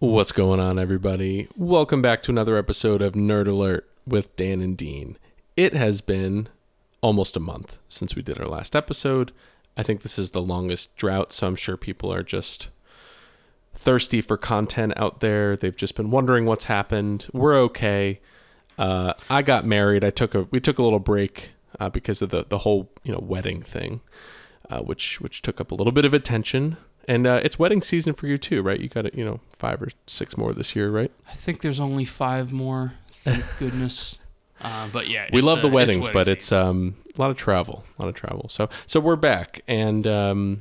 [0.00, 1.46] What's going on, everybody?
[1.58, 5.18] Welcome back to another episode of Nerd Alert with Dan and Dean.
[5.58, 6.48] It has been
[7.02, 9.30] almost a month since we did our last episode.
[9.76, 12.68] I think this is the longest drought, so I'm sure people are just
[13.74, 15.54] thirsty for content out there.
[15.54, 17.26] They've just been wondering what's happened.
[17.34, 18.22] We're okay.
[18.78, 20.02] Uh, I got married.
[20.02, 23.12] I took a we took a little break uh, because of the the whole you
[23.12, 24.00] know wedding thing,
[24.70, 26.78] uh, which which took up a little bit of attention.
[27.08, 28.78] And uh, it's wedding season for you too, right?
[28.78, 31.10] You got it, you know, five or six more this year, right?
[31.28, 32.92] I think there's only five more.
[33.22, 34.18] Thank goodness.
[34.60, 36.36] Uh, but yeah, we it's, love the uh, weddings, wedding but season.
[36.36, 38.48] it's um, a lot of travel, a lot of travel.
[38.48, 40.58] So, so we're back, and um,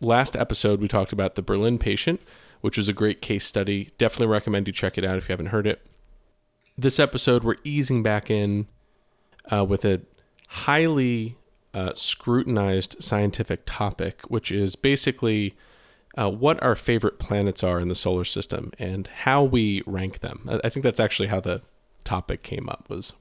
[0.00, 2.20] last episode we talked about the Berlin patient,
[2.60, 3.90] which was a great case study.
[3.96, 5.86] Definitely recommend you check it out if you haven't heard it.
[6.76, 8.66] This episode we're easing back in
[9.50, 10.02] uh, with a
[10.48, 11.36] highly
[11.78, 15.54] uh, scrutinized scientific topic, which is basically
[16.16, 20.60] uh, what our favorite planets are in the solar system and how we rank them.
[20.64, 21.62] I- think that's actually how the
[22.04, 22.86] topic came up.
[22.88, 23.12] Was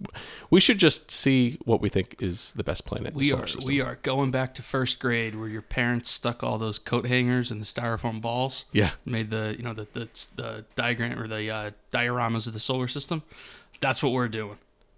[0.49, 3.67] we should just see what we think is the best planet we are system.
[3.67, 7.51] we are going back to first grade where your parents stuck all those coat hangers
[7.51, 8.65] and the styrofoam balls.
[8.71, 8.91] Yeah.
[9.05, 12.87] Made the you know the the, the diagram or the uh, dioramas of the solar
[12.87, 13.21] system.
[13.81, 14.57] That's what we're doing.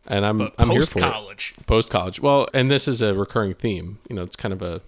[0.09, 2.19] And I'm But I'm here post for college, post college.
[2.19, 3.99] Well, and this is a recurring theme.
[4.09, 4.81] You know, it's kind of a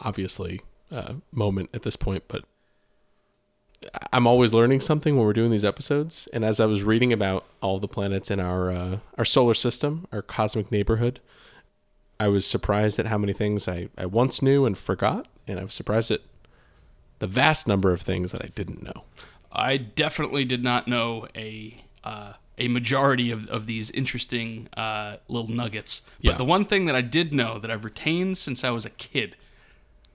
[0.00, 0.60] obviously
[0.90, 2.44] uh, moment at this point, but
[4.12, 6.28] I'm always learning something when we're doing these episodes.
[6.32, 10.06] And as I was reading about all the planets in our uh, our solar system,
[10.12, 11.20] our cosmic neighborhood,
[12.18, 15.64] I was surprised at how many things I, I once knew and forgot, and I
[15.64, 16.20] was surprised at
[17.18, 19.04] the vast number of things that I didn't know.
[19.52, 25.48] I definitely did not know a uh, a majority of, of these interesting uh, little
[25.50, 26.02] nuggets.
[26.22, 26.36] But Yeah.
[26.36, 29.34] the one thing that I did know that I've retained since I was a kid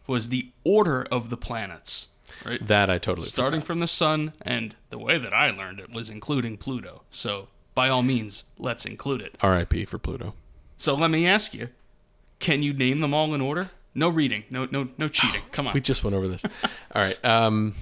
[0.07, 2.07] was the order of the planets.
[2.45, 2.65] Right.
[2.65, 3.67] That I totally starting forgot.
[3.67, 7.87] from the sun and the way that i learned it was including pluto so by
[7.87, 9.85] all means let's include it R.I.P.
[9.85, 10.33] for Pluto.
[10.75, 11.69] so let me ask you
[12.39, 15.73] can you name them all in order no reading no no no cheating come on
[15.73, 16.43] We just went over this.
[16.93, 17.23] All right.
[17.23, 17.73] Um,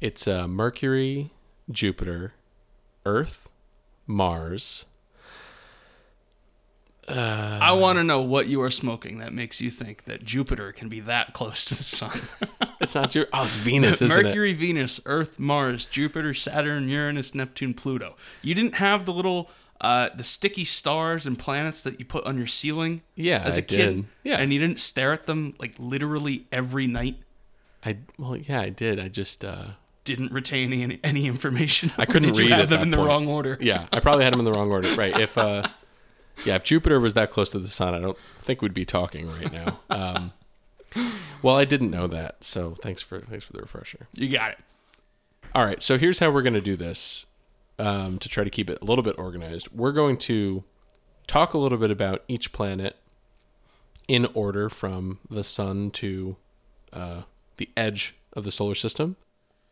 [0.00, 1.30] it's uh, Mercury,
[1.70, 2.34] Jupiter,
[3.06, 3.43] Earth,
[4.06, 4.84] Mars.
[7.06, 10.88] i want to know what you are smoking that makes you think that jupiter can
[10.88, 12.18] be that close to the sun
[12.80, 13.30] It's not Jupiter.
[13.32, 18.76] Oh, it's Venus, isn't mercury venus earth mars jupiter saturn uranus neptune pluto you didn't
[18.76, 19.50] have the little
[19.80, 23.60] uh, the sticky stars and planets that you put on your ceiling Yeah, as a
[23.60, 24.04] I kid did.
[24.22, 24.36] Yeah.
[24.36, 27.16] and you didn't stare at them like literally every night?
[27.84, 28.98] I well, yeah, I did.
[28.98, 29.72] I just uh,
[30.04, 31.92] didn't retain any, any information.
[31.98, 33.08] I couldn't Did you read have at them in the point.
[33.08, 33.56] wrong order?
[33.60, 34.94] yeah, I probably had them in the wrong order.
[34.94, 35.18] Right.
[35.18, 35.68] If uh,
[36.44, 39.28] yeah, if Jupiter was that close to the sun, I don't think we'd be talking
[39.30, 39.80] right now.
[39.90, 40.32] Um,
[41.42, 44.08] well, I didn't know that, so thanks for thanks for the refresher.
[44.14, 44.58] You got it.
[45.54, 47.26] All right, so here's how we're going to do this
[47.78, 49.68] um, to try to keep it a little bit organized.
[49.72, 50.64] We're going to
[51.26, 52.96] talk a little bit about each planet
[54.08, 56.36] in order from the sun to
[56.92, 57.22] uh,
[57.56, 59.16] the edge of the solar system.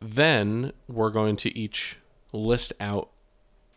[0.02, 1.96] Then we're going to each
[2.32, 3.10] list out,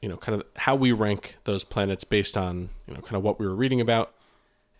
[0.02, 3.24] you know, kind of how we rank those planets based on, you know, kind of
[3.24, 4.14] what we were reading about,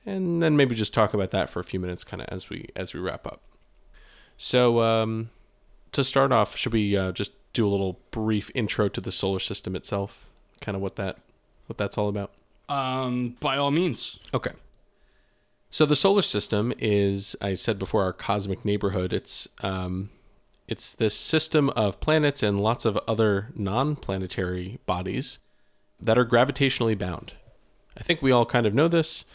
[0.06, 2.70] and then maybe just talk about that for a few minutes, kind of as we
[2.76, 3.42] as we wrap up.
[4.38, 5.30] So, um,
[5.92, 9.40] to start off, should we uh, just do a little brief intro to the solar
[9.40, 10.28] system itself?
[10.62, 11.18] Kind of what that
[11.68, 12.32] what that's all about.
[12.68, 14.20] Um, by all means.
[14.34, 14.52] Okay.
[15.70, 19.12] So the solar system is, I said before, our cosmic neighborhood.
[19.12, 20.10] It's um,
[20.68, 25.40] it's this system of planets and lots of other non-planetary bodies
[26.00, 27.34] that are gravitationally bound.
[27.98, 29.26] I think we all kind of know this.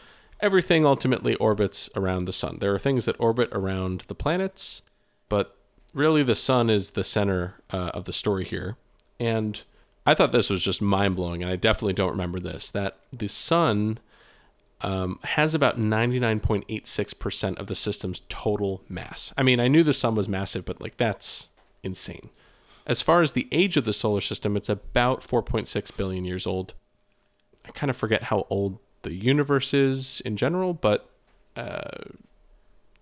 [0.40, 2.58] Everything ultimately orbits around the sun.
[2.60, 4.82] There are things that orbit around the planets,
[5.28, 5.56] but
[5.94, 8.76] really the sun is the center uh, of the story here.
[9.18, 9.62] And
[10.06, 13.28] I thought this was just mind blowing, and I definitely don't remember this that the
[13.28, 13.98] sun
[14.82, 19.32] um, has about 99.86% of the system's total mass.
[19.36, 21.48] I mean, I knew the sun was massive, but like that's
[21.82, 22.30] insane.
[22.86, 26.74] As far as the age of the solar system, it's about 4.6 billion years old.
[27.66, 31.08] I kind of forget how old the universe is in general, but
[31.56, 31.90] uh,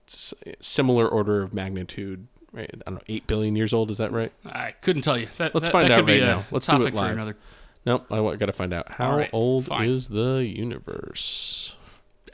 [0.06, 2.70] similar order of magnitude, right?
[2.74, 3.90] I don't know, 8 billion years old.
[3.90, 4.32] Is that right?
[4.44, 5.28] I couldn't tell you.
[5.38, 6.44] That, Let's that- find that out right now.
[6.50, 7.36] Let's do it for live.
[7.88, 8.92] Nope, I got to find out.
[8.92, 9.88] How right, old fine.
[9.88, 11.74] is the universe?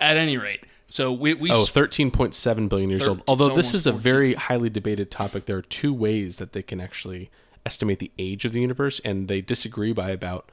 [0.01, 3.23] At any rate, so we we Oh, 13.7 billion years old.
[3.29, 4.03] Although this is a 14.
[4.03, 7.31] very highly debated topic, there are two ways that they can actually
[7.65, 10.51] estimate the age of the universe, and they disagree by about,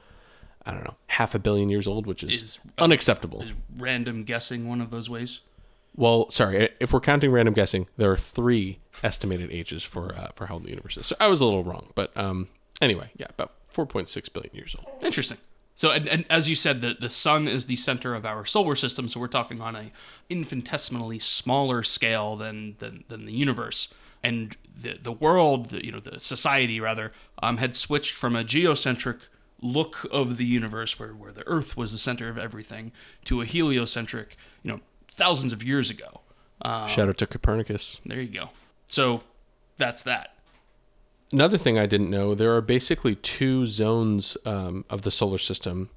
[0.64, 3.42] I don't know, half a billion years old, which is, Is- unacceptable.
[3.42, 5.40] is random guessing one of those ways.
[5.96, 10.46] Well, sorry, if we're counting random guessing, there are three estimated ages for uh, for
[10.46, 11.08] how old the universe is.
[11.08, 12.48] So I was a little wrong, but um,
[12.80, 15.02] anyway, yeah, about 4.6 billion years old.
[15.02, 15.38] Interesting.
[15.74, 18.74] So, and, and as you said, the, the sun is the center of our solar
[18.74, 19.08] system.
[19.08, 19.90] So we're talking on a
[20.28, 23.88] infinitesimally smaller scale than than, than the universe.
[24.22, 28.44] And the the world, the, you know, the society rather, um, had switched from a
[28.44, 29.18] geocentric
[29.60, 32.92] look of the universe, where where the Earth was the center of everything,
[33.24, 34.80] to a heliocentric, you know,
[35.14, 36.20] thousands of years ago.
[36.64, 37.98] Um, Shout out to Copernicus.
[38.04, 38.50] there you go.
[38.86, 39.22] So
[39.76, 40.36] that's that.
[41.32, 45.88] Another thing I didn't know: there are basically two zones um, of the solar system,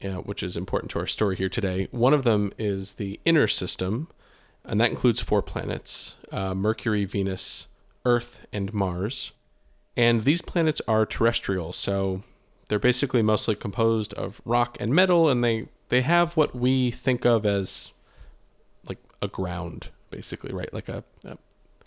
[0.00, 1.88] which is important to our story here today.
[1.90, 4.08] One of them is the inner system,
[4.64, 7.66] and that includes four planets: uh, Mercury, Venus,
[8.04, 9.32] Earth, and Mars.
[9.96, 12.22] And these planets are terrestrial, so
[12.68, 17.24] they're basically mostly composed of rock and metal, and they they have what we think
[17.24, 17.92] of as
[18.86, 20.72] like a ground, basically, right?
[20.72, 21.38] Like a a,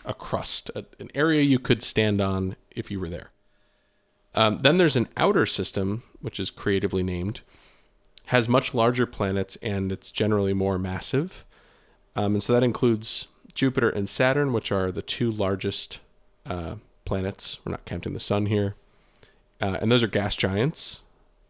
[0.04, 3.30] a crust, a, an area you could stand on if you were there.
[4.34, 7.40] Um, then there's an outer system, which is creatively named,
[8.26, 11.44] has much larger planets, and it's generally more massive.
[12.14, 15.98] Um, and so that includes Jupiter and Saturn, which are the two largest
[16.46, 17.58] uh, planets.
[17.64, 18.74] We're not counting the sun here.
[19.60, 21.00] Uh, and those are gas giants,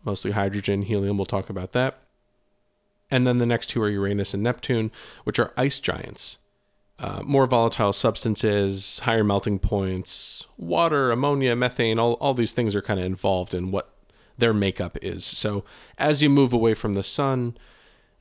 [0.04, 1.16] mostly hydrogen, helium.
[1.18, 1.98] We'll talk about that.
[3.10, 4.90] And then the next two are Uranus and Neptune,
[5.24, 6.38] which are ice giants.
[7.00, 12.82] Uh, more volatile substances, higher melting points, water, ammonia, methane, all, all these things are
[12.82, 13.90] kind of involved in what
[14.36, 15.24] their makeup is.
[15.24, 15.64] So
[15.96, 17.56] as you move away from the sun,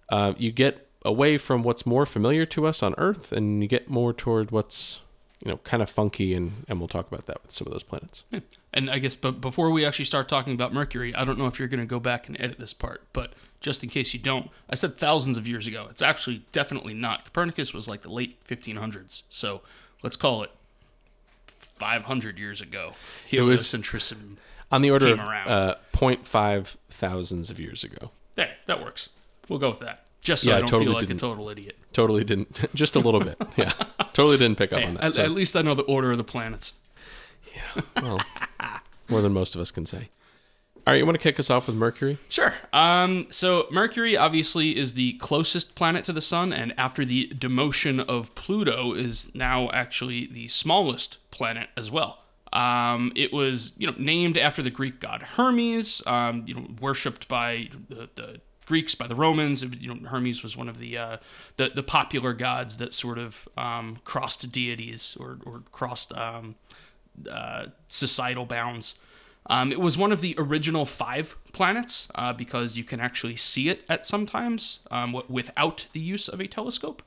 [0.09, 3.89] uh, you get away from what's more familiar to us on Earth and you get
[3.89, 5.01] more toward what's
[5.43, 7.83] you know kind of funky and and we'll talk about that with some of those
[7.83, 8.25] planets.
[8.77, 11.57] And I guess, but before we actually start talking about Mercury, I don't know if
[11.57, 14.49] you're going to go back and edit this part, but just in case you don't,
[14.69, 15.87] I said thousands of years ago.
[15.89, 17.25] It's actually definitely not.
[17.25, 19.61] Copernicus was like the late 1500s, so
[20.03, 20.51] let's call it
[21.79, 22.93] 500 years ago.
[23.31, 24.37] It was- Heliocentrism.
[24.71, 28.11] On the order of uh, 0.5 thousands of years ago.
[28.35, 29.07] There, that works.
[29.47, 30.05] We'll go with that.
[30.21, 31.15] Just so Yeah, I I don't totally feel like didn't.
[31.17, 31.77] a total idiot.
[31.93, 33.37] Totally didn't, just a little bit.
[33.55, 33.71] Yeah,
[34.13, 35.03] totally didn't pick up Hey, on that.
[35.05, 36.73] at, so- at least I know the order of the planets.
[38.01, 38.21] Well,
[39.09, 40.09] more than most of us can say.
[40.87, 42.17] All right, you want to kick us off with Mercury?
[42.29, 42.53] Sure.
[42.71, 47.99] Um, so Mercury obviously is the closest planet to the sun, and after the demotion
[48.07, 52.19] of Pluto, is now actually the smallest planet as well.
[52.53, 56.01] Um, it was, you know, named after the Greek god Hermes.
[56.05, 59.63] Um, you know, worshipped by the, the Greeks, by the Romans.
[59.63, 61.17] You know, Hermes was one of the uh,
[61.57, 66.55] the, the popular gods that sort of um, crossed deities or or crossed um,
[67.29, 68.99] uh, societal bounds.
[69.49, 73.69] Um, it was one of the original five planets uh, because you can actually see
[73.69, 77.01] it at sometimes um, without the use of a telescope.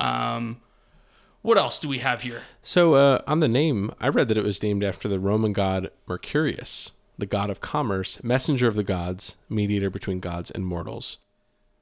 [0.00, 0.60] Um,
[1.42, 2.40] what else do we have here?
[2.62, 5.90] So, uh, on the name, I read that it was named after the Roman god
[6.08, 11.18] Mercurius, the god of commerce, messenger of the gods, mediator between gods and mortals,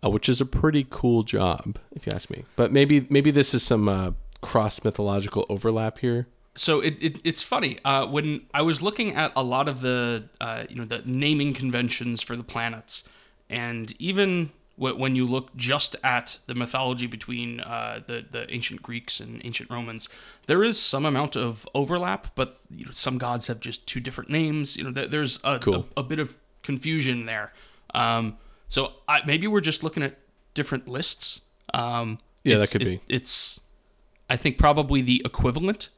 [0.05, 2.45] uh, which is a pretty cool job, if you ask me.
[2.57, 4.11] But maybe maybe this is some uh,
[4.41, 6.27] cross mythological overlap here.
[6.55, 10.25] So it, it it's funny uh, when I was looking at a lot of the
[10.41, 13.05] uh, you know the naming conventions for the planets,
[13.49, 18.83] and even wh- when you look just at the mythology between uh, the the ancient
[18.83, 20.11] Greeks and ancient Romans,
[20.47, 24.29] there is some amount of overlap, but you know, some gods have just two different
[24.29, 24.77] names.
[24.77, 25.87] You know, there- there's a, Cool.
[25.97, 27.53] a, a bit of confusion there.
[27.95, 28.37] Um,
[28.69, 30.19] so I, maybe we're just looking at
[30.53, 31.41] different lists.
[31.73, 33.01] Um, Yeah, that could it- be.
[33.09, 33.59] It's
[34.29, 35.89] I think probably the equivalent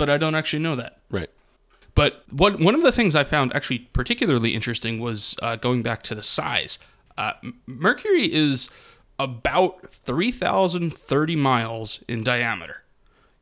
[0.00, 0.96] but I don't actually know that.
[1.10, 1.28] Right.
[1.94, 6.02] But what one of the things I found actually particularly interesting was uh, going back
[6.04, 6.78] to the size.
[7.18, 7.32] Uh,
[7.66, 8.70] Mercury is
[9.18, 12.82] about 3,030 miles in diameter.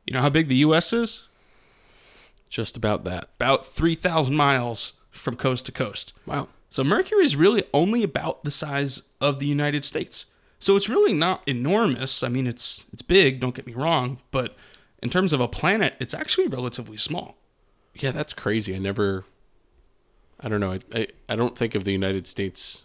[0.05, 0.91] You know how big the U.S.
[0.91, 1.29] is?
[2.49, 3.29] Just about that.
[3.37, 6.11] About 3,000 miles from coast to coast.
[6.25, 6.49] Wow.
[6.67, 10.25] So Mercury is really only about the size of the United States.
[10.59, 12.21] So it's really not enormous.
[12.21, 13.39] I mean, it's it's big.
[13.39, 14.57] Don't get me wrong, but
[15.01, 17.37] in terms of a planet, it's actually relatively small.
[17.95, 18.75] Yeah, that's crazy.
[18.75, 19.25] I never.
[20.39, 20.73] I don't know.
[20.73, 22.83] I, I, I don't think of the United States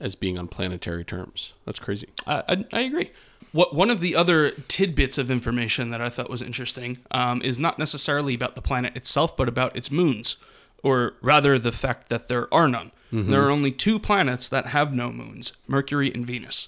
[0.00, 1.54] as being on planetary terms.
[1.64, 2.08] That's crazy.
[2.26, 3.10] I, I, I agree.
[3.52, 7.58] What one of the other tidbits of information that I thought was interesting um, is
[7.58, 10.36] not necessarily about the planet itself, but about its moons,
[10.82, 12.90] or rather the fact that there are none.
[13.12, 16.66] There are only two planets that have no moons: Mercury and Venus.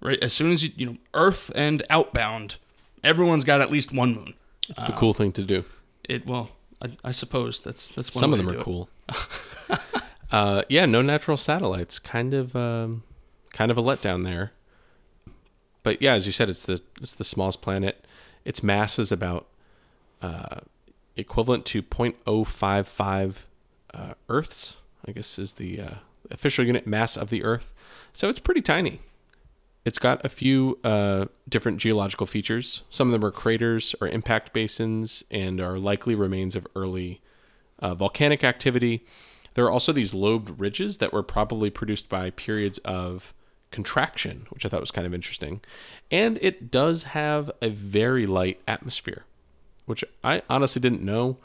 [0.00, 0.18] Right.
[0.22, 2.56] As soon as you you know Earth and outbound,
[3.04, 4.34] everyone's got at least one moon.
[4.68, 5.64] It's the cool thing to do.
[6.04, 6.50] It well,
[6.82, 8.88] I, I suppose that's that's one Some of them are cool.
[10.32, 11.98] uh, yeah, no natural satellites.
[11.98, 13.02] Kind of, um,
[13.52, 14.52] kind of a letdown there.
[15.82, 18.04] but yeah, as you said, it's the it's the smallest planet.
[18.44, 19.46] Its mass is about
[20.22, 20.60] uh,
[21.16, 23.34] equivalent to 0.055
[23.94, 24.76] uh, Earths.
[25.06, 25.94] I guess is the uh,
[26.30, 27.72] official unit mass of the Earth.
[28.12, 29.00] So it's pretty tiny.
[29.88, 32.82] It's got a few uh, different geological features.
[32.90, 37.22] Some of them are craters or impact basins and are likely remains of early
[37.78, 39.06] uh, volcanic activity.
[39.54, 43.32] There are also these lobed ridges that were probably produced by periods of
[43.70, 45.62] contraction, which I thought was kind of interesting.
[46.10, 49.24] And it does have a very light atmosphere,
[49.86, 51.38] which I honestly didn't know.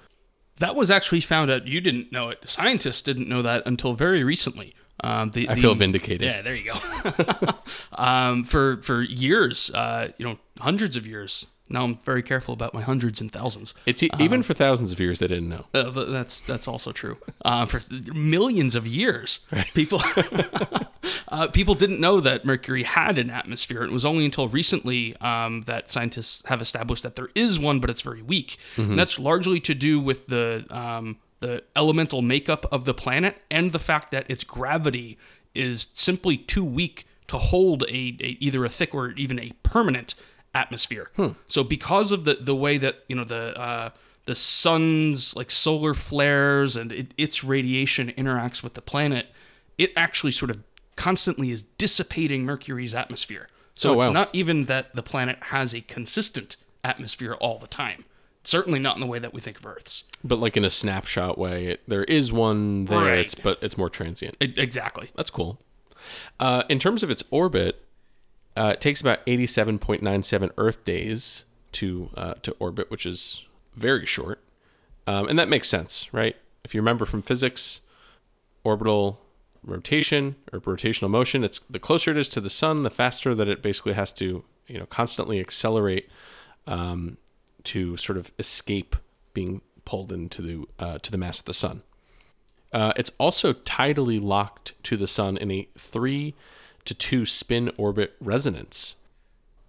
[0.57, 1.65] That was actually found out.
[1.65, 2.39] You didn't know it.
[2.43, 4.75] Scientists didn't know that until very recently.
[5.03, 6.22] Um, the, I the- feel vindicated.
[6.22, 7.50] Yeah, there you go.
[8.01, 11.48] um, for for years, uh, you know, hundreds of years.
[11.69, 13.74] Now I'm very careful about my hundreds and thousands.
[13.86, 15.65] It's e- even for thousands of years they didn't know.
[15.74, 17.17] Uh, that's that's also true.
[17.43, 19.39] Uh, for th- millions of years,
[19.74, 20.01] people
[21.29, 23.83] uh, people didn't know that Mercury had an atmosphere.
[23.83, 27.89] It was only until recently um, that scientists have established that there is one, but
[27.89, 28.57] it's very weak.
[28.77, 33.71] And that's largely to do with the um, the elemental makeup of the planet and
[33.71, 35.17] the fact that its gravity
[35.53, 37.93] is simply too weak to hold a,
[38.27, 40.15] a either a thick or even a permanent
[40.55, 41.07] atmosphere.
[41.47, 43.89] So because of the the way that you know the uh,
[44.25, 49.25] the sun's like solar flares and it, its radiation interacts with the planet,
[49.77, 50.59] it actually sort of
[50.95, 53.47] constantly is dissipating Mercury's atmosphere.
[53.75, 54.13] So Oh, it's wow.
[54.13, 58.05] not even that the planet has a consistent atmosphere all the time.
[58.43, 60.03] Certainly not in the way that we think of Earth's.
[60.24, 63.20] But like in a snapshot way, it, there is one there, Right.
[63.20, 64.38] it's, but it's more transient.
[64.42, 65.10] E- exactly.
[65.15, 65.60] That's cool.
[66.39, 67.84] Uh, in terms of its orbit,
[68.56, 74.39] uh, it takes about 87.97 Earth days to uh, to orbit, which is very short,
[75.08, 76.36] um, and that makes sense, right?
[76.63, 77.82] If you remember from physics,
[78.63, 79.20] orbital
[79.63, 83.48] rotation or rotational motion, it's the closer it is to the sun, the faster that
[83.48, 86.10] it basically has to, you know, constantly accelerate
[86.68, 87.18] um,
[87.63, 88.96] to sort of escape
[89.34, 91.83] being pulled into the uh, to the mass of the sun.
[92.71, 96.33] Uh, it's also tidally locked to the sun in a three
[96.85, 98.95] to two spin orbit resonance.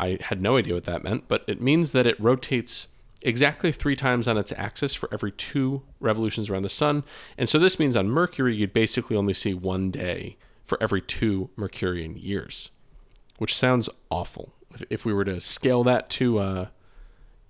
[0.00, 2.88] I had no idea what that meant, but it means that it rotates
[3.23, 7.04] exactly three times on its axis for every two revolutions around the sun.
[7.38, 11.50] And so this means on Mercury, you'd basically only see one day for every two
[11.56, 12.71] Mercurian years,
[13.38, 14.52] which sounds awful.
[14.71, 16.66] If, if we were to scale that to, uh,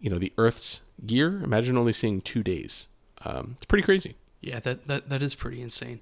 [0.00, 2.86] you know, the Earth's year, imagine only seeing two days.
[3.24, 4.16] Um, it's pretty crazy.
[4.40, 6.00] Yeah, that, that, that is pretty insane.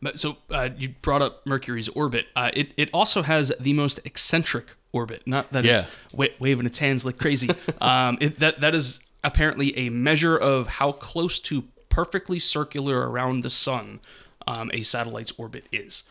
[0.00, 2.26] But so uh, you brought up Mercury's orbit.
[2.36, 5.22] Uh, it, it also has the most eccentric orbit.
[5.26, 5.80] Not that Yeah.
[5.80, 7.48] it's wa- waving its hands like crazy.
[7.80, 13.42] um, it, that that is apparently a measure of how close to perfectly circular around
[13.44, 14.00] the sun
[14.46, 16.02] um, a satellite's orbit is.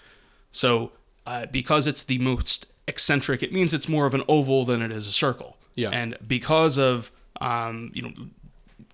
[0.51, 0.91] So
[1.27, 4.91] uh, because it's the most eccentric, it means it's more of an oval than it
[4.91, 5.57] is a circle.
[5.75, 5.89] Yeah.
[5.89, 7.11] And because of
[7.43, 8.13] um, you know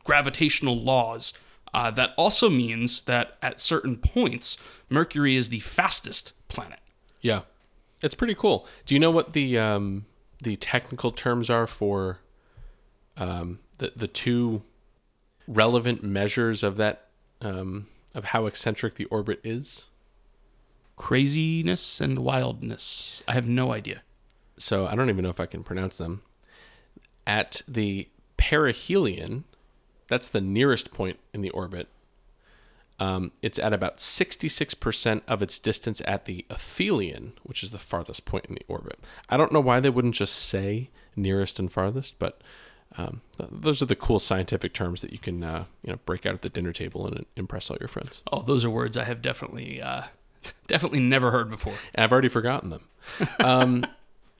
[0.03, 1.33] gravitational laws.
[1.71, 4.57] Uh, that also means that at certain points,
[4.89, 6.79] Mercury is the fastest planet.
[7.21, 7.41] Yeah,
[8.01, 8.67] it's pretty cool.
[8.87, 10.05] Do you know what the um,
[10.41, 12.19] the technical terms are for
[13.17, 14.63] um, the the two
[15.47, 17.07] relevant measures of that
[17.41, 19.85] um, of how eccentric the orbit is?
[20.95, 23.21] Craziness and wildness.
[23.27, 24.01] I have no idea.
[24.57, 26.23] So I don't even know if I can pronounce them.
[27.25, 28.09] At the
[28.39, 29.43] perihelion,
[30.07, 31.87] that's the nearest point in the orbit.
[32.99, 38.25] Um, it's at about 66% of its distance at the aphelion, which is the farthest
[38.25, 38.99] point in the orbit.
[39.29, 42.41] I don't know why they wouldn't just say nearest and farthest, but
[42.97, 46.25] um, th- those are the cool scientific terms that you can uh, you know break
[46.25, 48.21] out at the dinner table and impress all your friends.
[48.33, 50.03] Oh, those are words I have definitely, uh,
[50.67, 51.75] definitely never heard before.
[51.95, 52.87] I've already forgotten them.
[53.39, 53.85] Um,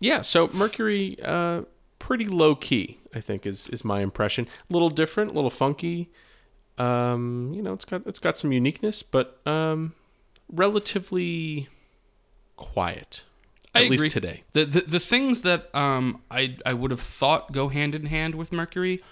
[0.02, 1.64] yeah, so Mercury, uh,
[2.00, 4.48] pretty low key, I think is is my impression.
[4.70, 6.10] A little different, a little funky.
[6.78, 9.94] Um, you know, it's got it's got some uniqueness, but um,
[10.52, 11.68] relatively
[12.56, 13.24] quiet.
[13.76, 13.98] I At agree.
[13.98, 14.44] least today.
[14.54, 18.36] The, the the things that um I I would have thought go hand in hand
[18.36, 19.04] with Mercury,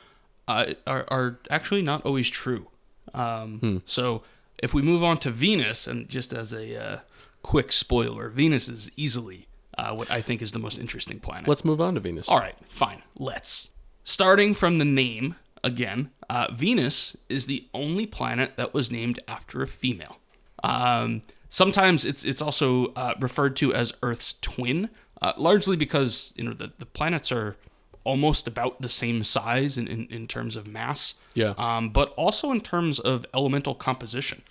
[0.48, 2.68] uh, are are actually not always true.
[3.14, 4.24] Um, so
[4.58, 7.00] if we move on to Venus, and just as a uh,
[7.44, 11.48] quick spoiler, Venus is easily uh, what I think is the most interesting planet.
[11.48, 12.28] Let's move on to Venus.
[12.30, 13.04] All right, fine.
[13.18, 13.70] Let's.
[14.04, 19.62] Starting from the name again, uh, Venus is the only planet that was named after
[19.62, 20.20] a female.
[20.64, 24.90] Um, sometimes it's it's also uh, referred to as Earth's twin,
[25.22, 27.56] uh, largely because you know the, the planets are
[28.04, 31.16] almost about the same size in, in, in terms of mass.
[31.34, 31.54] Yeah.
[31.58, 34.44] Um, but also in terms of elemental composition.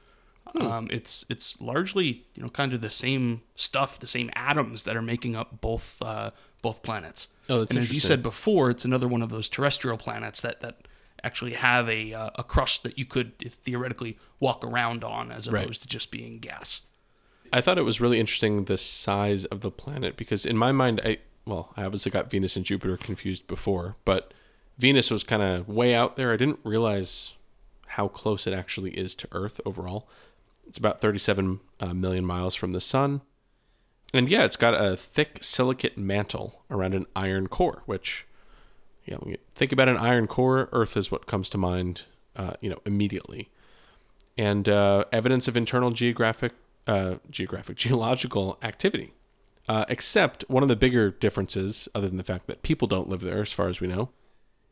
[0.60, 4.96] Um, it's it's largely you know kind of the same stuff, the same atoms that
[4.96, 6.30] are making up both uh,
[6.62, 7.28] both planets.
[7.48, 10.60] Oh, that's and as you said before, it's another one of those terrestrial planets that
[10.60, 10.88] that
[11.22, 15.48] actually have a uh, a crust that you could if, theoretically walk around on, as
[15.48, 15.62] Right.
[15.62, 16.82] opposed to just being gas.
[17.52, 21.00] I thought it was really interesting the size of the planet because in my mind,
[21.04, 24.34] I well, I obviously got Venus and Jupiter confused before, but
[24.78, 26.32] Venus was kind of way out there.
[26.32, 27.34] I didn't realize
[27.90, 30.08] how close it actually is to Earth overall.
[30.66, 33.22] It's about 37 uh, million miles from the sun.
[34.12, 38.26] And yeah, it's got a thick silicate mantle around an iron core, which,
[39.04, 42.02] you think about an iron core, Earth is what comes to mind,
[42.36, 43.50] uh, you know, immediately.
[44.38, 46.52] And uh, evidence of internal geographic,
[46.86, 49.12] uh, geographic, geological activity.
[49.68, 53.20] Uh, except one of the bigger differences, other than the fact that people don't live
[53.20, 54.10] there, as far as we know,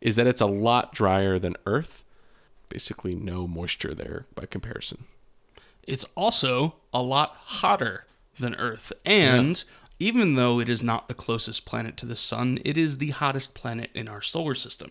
[0.01, 2.05] is that it's a lot drier than Earth.
[2.69, 5.07] Basically, no moisture there by comparison.
[5.87, 8.05] It's also a lot hotter
[8.39, 8.93] than Earth.
[9.05, 9.63] And
[9.99, 13.55] even though it is not the closest planet to the sun, it is the hottest
[13.55, 14.91] planet in our solar system,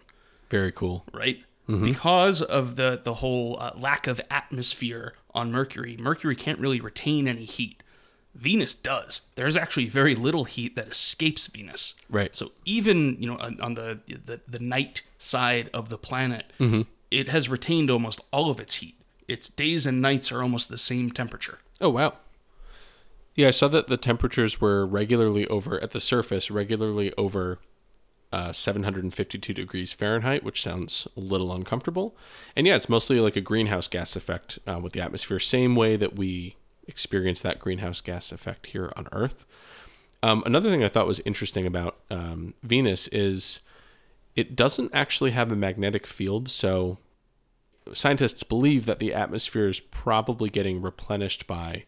[0.49, 1.05] Very cool.
[1.13, 1.43] right?
[1.65, 7.25] Because of the, the whole uh, lack of atmosphere on Mercury, Mercury can't really retain
[7.27, 7.81] any heat.
[8.35, 9.21] Venus does.
[9.35, 11.93] There's actually very little heat that escapes Venus.
[12.09, 12.35] Right.
[12.35, 16.51] So even you know on, on the, the the night side of the planet,
[17.11, 18.95] it has retained almost all of its heat.
[19.33, 21.57] Its days and nights are almost the same temperature.
[21.81, 22.13] Oh wow.
[23.33, 27.57] Yeah, I saw that the temperatures were regularly over at the surface, regularly over
[28.31, 32.15] uh, 752 degrees Fahrenheit, which sounds a little uncomfortable.
[32.55, 35.95] And yeah, it's mostly like a greenhouse gas effect uh, with the atmosphere, same way
[35.95, 36.55] that we
[36.87, 39.47] experience that greenhouse gas effect here on Earth.
[40.21, 43.61] Um, another thing I thought was interesting about um, Venus is
[44.35, 46.99] it doesn't actually have a magnetic field, so
[47.91, 51.83] scientists believe that the atmosphere is probably getting replenished by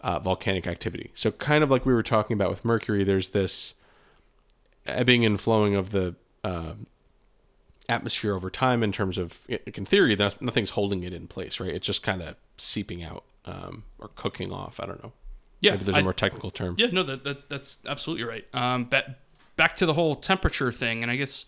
[0.00, 1.10] uh, volcanic activity.
[1.14, 3.74] So, kind of like we were talking about with Mercury, there's this
[4.86, 6.74] ebbing and flowing of the uh,
[7.88, 11.70] atmosphere over time in terms of, in theory, nothing's holding it in place, right?
[11.70, 14.80] It's just kind of seeping out um, or cooking off.
[14.80, 15.12] I don't know.
[15.60, 16.74] Yeah, Maybe there's a I- more technical term.
[16.78, 18.44] Yeah, no, that, that that's absolutely right.
[18.52, 19.04] Um, back
[19.56, 21.46] back to the whole temperature thing, and I guess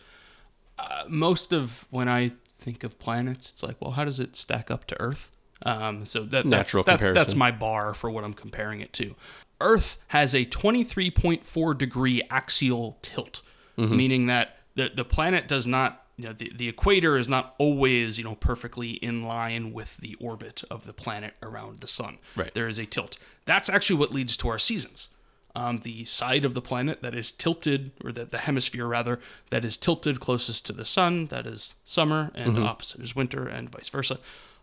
[0.79, 2.33] uh, most of when I
[2.65, 5.31] think of planets, it's like, well, how does it stack up to Earth?
[5.67, 9.15] Um, so that Natural that's, that- that's my bar for what I'm comparing it to.
[9.61, 13.41] Earth has a 23.4 degree axial tilt,
[13.79, 13.97] Mm-hmm.
[13.97, 16.01] meaning that the the planet does not.
[16.17, 20.15] You know, the, the equator is not always, you know, perfectly in line with the
[20.21, 22.19] orbit of the planet around the sun.
[22.37, 22.55] Right.
[22.55, 23.17] There is a tilt.
[23.47, 25.09] That's actually what leads to our seasons
[25.55, 29.65] um, the side of the planet that is tilted, or the, the hemisphere rather, that
[29.65, 33.71] is tilted closest to the sun, that is summer, and the opposite is winter, and
[33.71, 34.19] vice versa.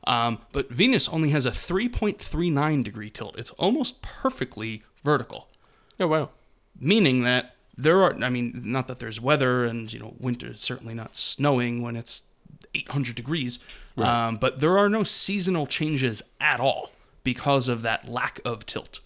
[0.06, 3.38] Um, but Venus only has a 3.39 degree tilt.
[3.38, 5.48] It's almost perfectly vertical,
[6.00, 6.30] Oh, wow.
[6.80, 10.60] meaning that there are, I mean, not that there's weather, and, you know, winter is
[10.60, 12.24] certainly not snowing when it's
[12.76, 13.60] 800 degrees,
[13.98, 16.92] um, but there are no seasonal changes at all
[17.24, 19.00] because of that lack of tilt.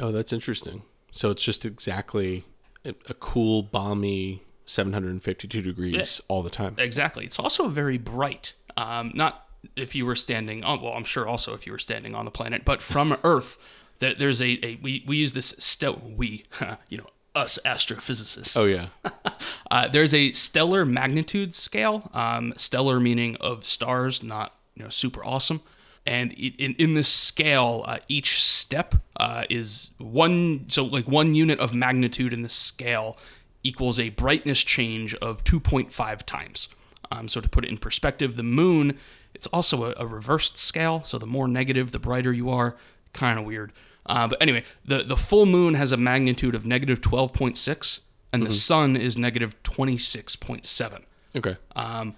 [0.00, 0.82] Oh, that's interesting.
[1.14, 2.44] So it's just exactly
[2.84, 6.74] a, cool, balmy 752 degrees all the time.
[6.78, 7.24] Exactly.
[7.24, 8.52] It's also very bright.
[8.76, 12.14] Um, not if you were standing on, well, I'm sure also if you were standing
[12.14, 13.56] on the planet, but from Earth,
[14.00, 16.44] there, there's a, a we, we use this stel we,
[16.88, 18.56] you know, us astrophysicists.
[18.56, 18.88] Oh, yeah.
[19.70, 22.08] Uh, there's a stellar magnitude scale.
[22.14, 25.62] Um, stellar meaning of stars, not you know super awesome.
[26.06, 30.66] And in in this scale, uh, each step uh, is one.
[30.68, 33.16] So like one unit of magnitude in the scale
[33.62, 36.68] equals a brightness change of 2.5 times.
[37.10, 38.98] Um, so to put it in perspective, the moon
[39.34, 41.02] it's also a, a reversed scale.
[41.04, 42.76] So the more negative, the brighter you are.
[43.12, 43.72] Kind of weird.
[44.06, 48.00] Uh, but anyway, the the full moon has a magnitude of negative 12.6
[48.32, 51.02] and the sun is negative 26.7.
[51.36, 51.56] Okay.
[51.76, 52.14] O-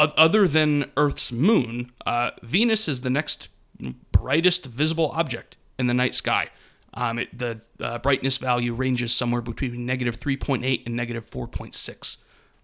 [0.00, 3.48] Other than Earth's moon, uh, Venus is the next
[4.12, 6.48] brightest visible object in the night sky.
[6.94, 12.16] Um, it, the uh, brightness value ranges somewhere between negative 3.8 and negative 4.6.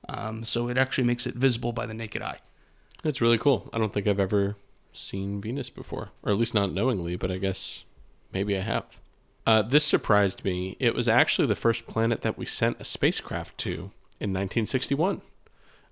[0.08, 2.38] Um, so it actually makes it visible by the naked eye.
[3.02, 3.68] That's really cool.
[3.72, 4.56] I don't think I've ever
[4.92, 7.84] seen Venus before, or at least not knowingly, but I guess
[8.32, 8.98] maybe I have.
[9.46, 10.76] Uh, this surprised me.
[10.80, 15.20] It was actually the first planet that we sent a spacecraft to in 1961.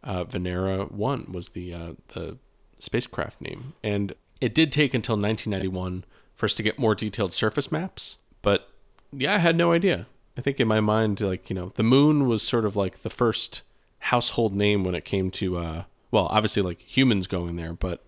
[0.05, 2.39] Uh, Venera 1 was the, uh, the
[2.79, 3.73] spacecraft name.
[3.83, 8.19] And it did take until 1991 for us to get more detailed surface maps.
[8.43, 8.69] But
[9.13, 10.07] yeah, I had no idea.
[10.37, 13.11] I think in my mind, like, you know, the moon was sort of like the
[13.11, 13.63] first
[13.99, 18.05] household name when it came to, uh, well, obviously like humans going there, but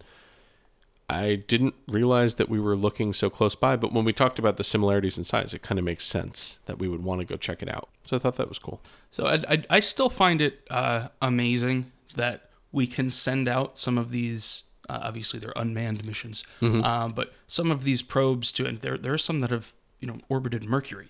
[1.09, 4.57] I didn't realize that we were looking so close by, but when we talked about
[4.57, 7.37] the similarities in size, it kind of makes sense that we would want to go
[7.37, 7.89] check it out.
[8.05, 8.81] So I thought that was cool.
[9.13, 13.99] So I, I, I still find it uh, amazing that we can send out some
[13.99, 14.65] of these.
[14.89, 19.13] Uh, obviously, they're unmanned missions, um, but some of these probes to and there there
[19.13, 21.09] are some that have you know orbited Mercury,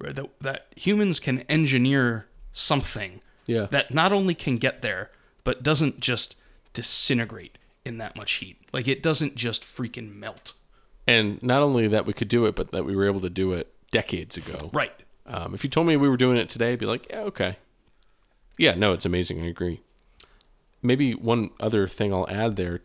[0.00, 0.14] right?
[0.14, 3.66] That that humans can engineer something Yeah.
[3.70, 5.10] that not only can get there
[5.44, 6.36] but doesn't just
[6.74, 8.58] disintegrate in that much heat.
[8.72, 10.54] Like it doesn't just freaking melt.
[11.06, 13.52] And not only that we could do it, but that we were able to do
[13.52, 14.70] it decades ago.
[14.72, 14.92] Right.
[15.26, 17.56] Um, if you told me we were doing it today, I'd be like, yeah, okay.
[18.58, 19.42] Yeah, no, it's amazing.
[19.42, 19.80] I agree.
[20.82, 22.80] Maybe one other thing I'll add there,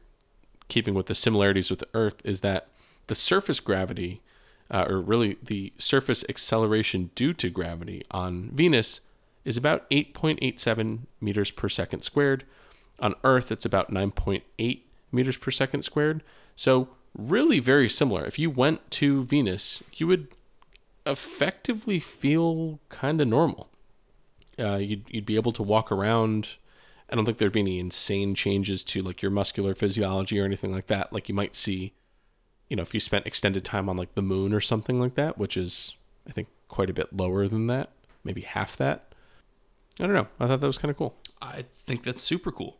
[0.67, 2.67] keeping with the similarities with the Earth, is that
[3.07, 4.21] the surface gravity,
[4.69, 9.01] uh, or really the surface acceleration due to gravity on Venus,
[9.45, 12.43] is about 8.87 meters per second squared.
[12.99, 14.81] On Earth, it's about 9.8
[15.11, 16.23] meters per second squared.
[16.55, 18.25] So, really very similar.
[18.25, 20.27] If you went to Venus, you would
[21.05, 23.69] effectively feel kind of normal.
[24.59, 26.57] Uh, you'd, you'd be able to walk around.
[27.09, 30.73] I don't think there'd be any insane changes to like your muscular physiology or anything
[30.73, 31.13] like that.
[31.13, 31.93] Like you might see,
[32.69, 35.37] you know, if you spent extended time on like the moon or something like that,
[35.37, 35.95] which is,
[36.27, 37.91] I think, quite a bit lower than that,
[38.23, 39.13] maybe half that.
[39.99, 40.27] I don't know.
[40.39, 41.15] I thought that was kind of cool.
[41.41, 42.77] I think that's super cool.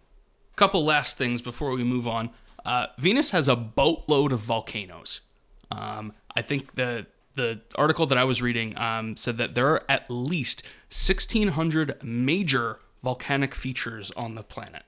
[0.58, 2.32] Couple last things before we move on.
[2.66, 5.22] Uh, Venus has a boatload of volcanoes.
[5.72, 9.84] Um, I think the the article that I was reading um, said that there are
[9.88, 14.82] at least 1,600 major volcanic features on the planet.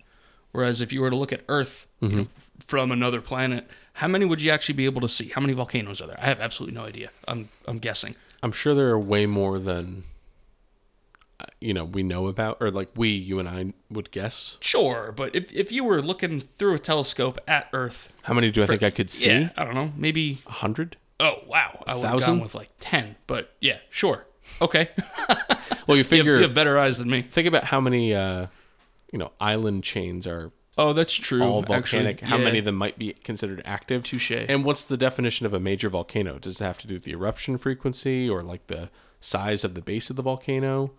[0.51, 4.07] Whereas if you were to look at Earth you know, f- from another planet, how
[4.07, 5.29] many would you actually be able to see?
[5.29, 6.19] How many volcanoes are there?
[6.19, 7.11] I have absolutely no idea.
[7.27, 8.15] I'm I'm guessing.
[8.41, 10.05] I'm sure there are way more than,
[11.61, 14.57] you know, we know about, or like we, you and I would guess.
[14.59, 18.63] Sure, but if, if you were looking through a telescope at Earth, How many do
[18.63, 19.27] I think I could see?
[19.29, 20.97] yeah, I don't know, maybe A hundred?
[21.19, 22.35] Oh wow, I would have thousand?
[22.35, 24.25] gone with like ten, but yeah, sure,
[24.61, 24.89] okay.
[25.87, 26.35] Well, you you, have, figure.
[26.35, 27.23] you have better eyes than me.
[27.23, 28.45] think about how many, uh,
[29.11, 31.41] you know, island chains are Oh, that's true.
[31.41, 32.17] all volcanic.
[32.17, 32.43] Actually, how yeah.
[32.43, 34.05] many of them might be considered active?
[34.05, 34.31] Touche.
[34.31, 36.37] And what's the definition of a major volcano?
[36.37, 39.81] Does it have to do with the eruption frequency or like the size of the
[39.81, 40.91] base of the volcano?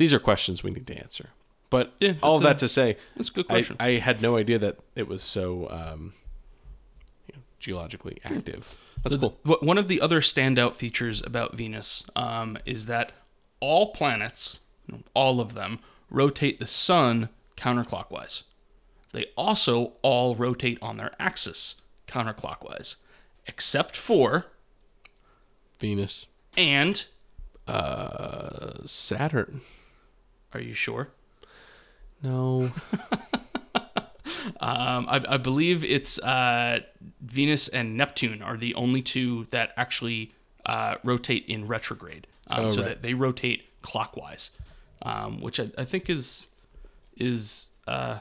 [0.00, 1.28] These are questions we need to answer.
[1.68, 3.76] But Yeah, all of that's that to say, That's a good I, question.
[3.78, 6.14] I had no idea that it was so um,
[7.28, 8.78] you know, geologically active.
[9.04, 9.38] That's So cool.
[9.44, 13.12] the- one of the other standout features about Venus um, is that
[13.60, 14.60] all planets,
[15.12, 18.44] all of them, rotate the sun counterclockwise.
[19.12, 21.74] They also all rotate on their axis
[22.08, 22.94] counterclockwise,
[23.46, 24.46] except for
[25.78, 27.04] Venus, and.
[27.68, 29.60] uh, Saturn.
[30.54, 31.08] Are you sure?
[32.22, 32.72] No,
[34.60, 36.80] Um, I, I believe it's uh,
[37.20, 40.32] Venus and Neptune are the only two that actually
[40.66, 42.88] uh, rotate in retrograde, um, Oh, so right.
[42.88, 44.50] that they rotate clockwise,
[45.02, 46.48] um, which I, I think is
[47.16, 48.20] is uh,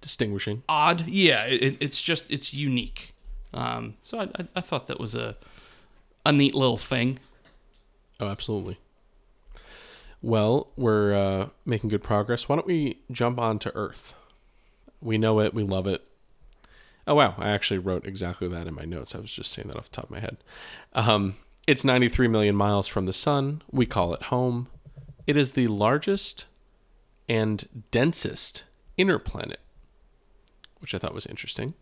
[0.00, 0.62] distinguishing.
[0.68, 1.06] odd.
[1.08, 3.12] Yeah, it, it's just it's unique.
[3.52, 5.36] Um, so I, I, I thought that was a
[6.24, 7.18] a neat little thing.
[8.20, 8.78] Oh, absolutely.
[10.22, 12.48] Well, we're uh, making good progress.
[12.48, 14.14] Why don't we jump on to Earth?
[15.00, 15.54] We know it.
[15.54, 16.02] We love it.
[17.06, 17.34] Oh, wow.
[17.38, 19.14] I actually wrote exactly that in my notes.
[19.14, 20.36] I was just saying that off the top of my head.
[20.92, 23.62] Um, it's 93 million miles from the sun.
[23.70, 24.68] We call it home.
[25.26, 26.46] It is the largest
[27.28, 28.64] and densest
[28.96, 29.60] inner planet,
[30.80, 31.74] which I thought was interesting.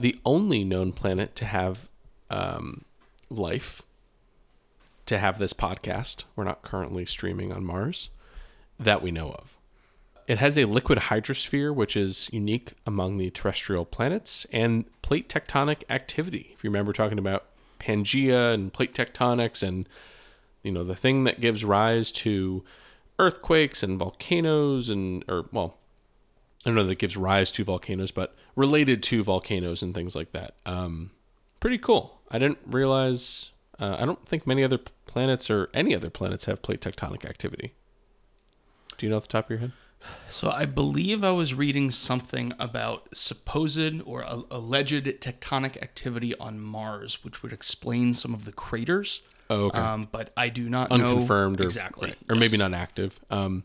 [0.00, 1.88] The only known planet to have
[2.30, 2.84] um,
[3.28, 3.82] life
[5.12, 6.24] to have this podcast.
[6.34, 8.10] We're not currently streaming on Mars
[8.78, 9.58] that we know of.
[10.26, 15.82] It has a liquid hydrosphere, which is unique among the terrestrial planets, and plate tectonic
[15.90, 16.52] activity.
[16.54, 17.44] If you remember talking about
[17.78, 19.88] Pangea and plate tectonics, and
[20.62, 22.64] you know the thing that gives rise to
[23.18, 25.76] earthquakes and volcanoes, and or well,
[26.64, 30.32] I don't know that gives rise to volcanoes, but related to volcanoes and things like
[30.32, 30.54] that.
[30.64, 31.10] Um,
[31.60, 32.20] pretty cool.
[32.30, 33.50] I didn't realize.
[33.78, 34.78] Uh, I don't think many other
[35.12, 37.74] planets or any other planets have plate tectonic activity.
[38.96, 39.72] Do you know off the top of your head?
[40.28, 46.58] So I believe I was reading something about supposed or a- alleged tectonic activity on
[46.58, 49.22] Mars, which would explain some of the craters.
[49.48, 49.78] Oh, okay.
[49.78, 52.58] Um, but I do not know Unconfirmed or exactly, right, or maybe yes.
[52.58, 53.20] not active.
[53.30, 53.64] Um,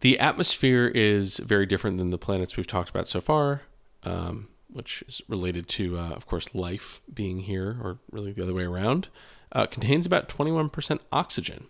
[0.00, 3.62] the atmosphere is very different than the planets we've talked about so far,
[4.04, 8.54] um, which is related to, uh, of course, life being here, or really the other
[8.54, 9.08] way around.
[9.52, 11.66] Uh, contains about 21% oxygen.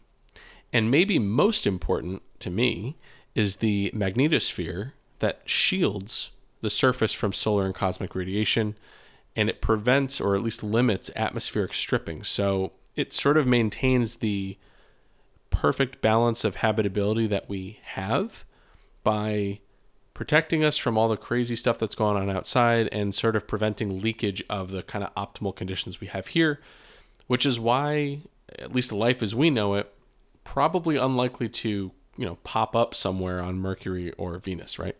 [0.72, 2.96] And maybe most important to me
[3.34, 8.76] is the magnetosphere that shields the surface from solar and cosmic radiation,
[9.34, 12.22] and it prevents or at least limits atmospheric stripping.
[12.22, 14.58] So it sort of maintains the
[15.50, 18.44] perfect balance of habitability that we have
[19.02, 19.60] by
[20.14, 24.00] protecting us from all the crazy stuff that's going on outside and sort of preventing
[24.00, 26.60] leakage of the kind of optimal conditions we have here,
[27.30, 28.18] which is why,
[28.58, 29.94] at least life as we know it,
[30.42, 34.96] probably unlikely to, you know, pop up somewhere on Mercury or Venus, right?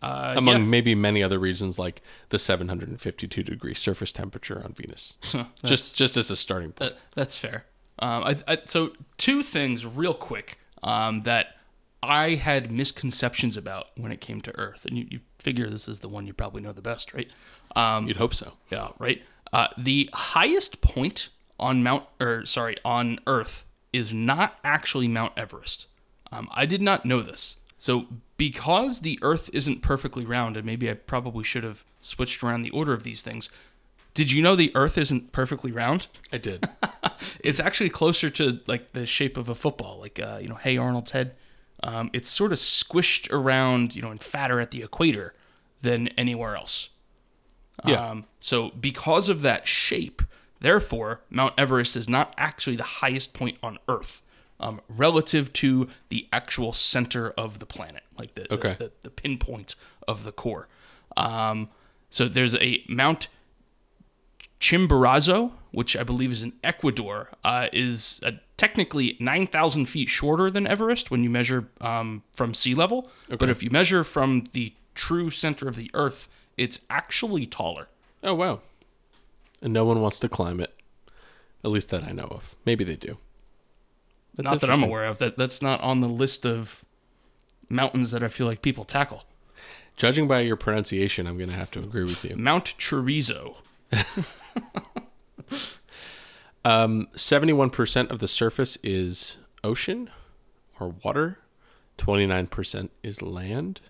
[0.00, 0.64] Uh, Among yeah.
[0.64, 5.14] maybe many other reasons like the 752 degree surface temperature on Venus.
[5.64, 6.92] just just as a starting point.
[6.92, 7.64] That, that's fair.
[7.98, 11.56] Um, I, I, so two things real quick um, that
[12.00, 15.98] I had misconceptions about when it came to Earth, and you, you figure this is
[15.98, 17.28] the one you probably know the best, right?
[17.74, 18.52] Um, You'd hope so.
[18.70, 19.20] yeah, right.
[19.52, 25.86] Uh, the highest point on Mount, or sorry, on Earth is not actually Mount Everest.
[26.30, 27.56] Um, I did not know this.
[27.78, 28.06] So
[28.36, 32.70] because the Earth isn't perfectly round, and maybe I probably should have switched around the
[32.70, 33.48] order of these things.
[34.14, 36.08] Did you know the Earth isn't perfectly round?
[36.32, 36.68] I did.
[37.40, 40.76] It's actually closer to like the shape of a football, like uh, you know, Hey
[40.76, 41.34] Arnold's head.
[41.82, 45.34] Um, it's sort of squished around, you know, and fatter at the equator
[45.82, 46.90] than anywhere else.
[47.86, 48.10] Yeah.
[48.10, 50.22] Um, so because of that shape,
[50.60, 54.22] therefore, Mount Everest is not actually the highest point on Earth,
[54.60, 58.74] um, relative to the actual center of the planet, like the Okay.
[58.78, 59.74] the, the, the pinpoint
[60.08, 60.66] of the core.
[61.16, 61.68] Um,
[62.10, 63.28] so there's a Mount
[64.60, 70.66] Chimborazo, which I believe is in Ecuador, uh, is uh, technically 9,000 feet shorter than
[70.66, 73.08] Everest when you measure um, from sea level.
[73.28, 76.28] But if you measure from the true center of the Earth,
[76.58, 77.88] it's actually taller.
[78.22, 78.60] Oh wow.
[79.62, 80.74] And no one wants to climb it.
[81.64, 82.54] At least that I know of.
[82.64, 83.16] Maybe they do.
[84.34, 85.18] That's not that I'm aware of.
[85.18, 86.84] That that's not on the list of
[87.68, 89.24] mountains that I feel like people tackle.
[89.96, 92.36] Judging by your pronunciation, I'm going to have to agree with you.
[92.36, 93.56] Mount Chorizo.
[96.64, 100.10] Um, 71% of the surface is ocean
[100.78, 101.38] or water.
[101.96, 103.80] 29% is land.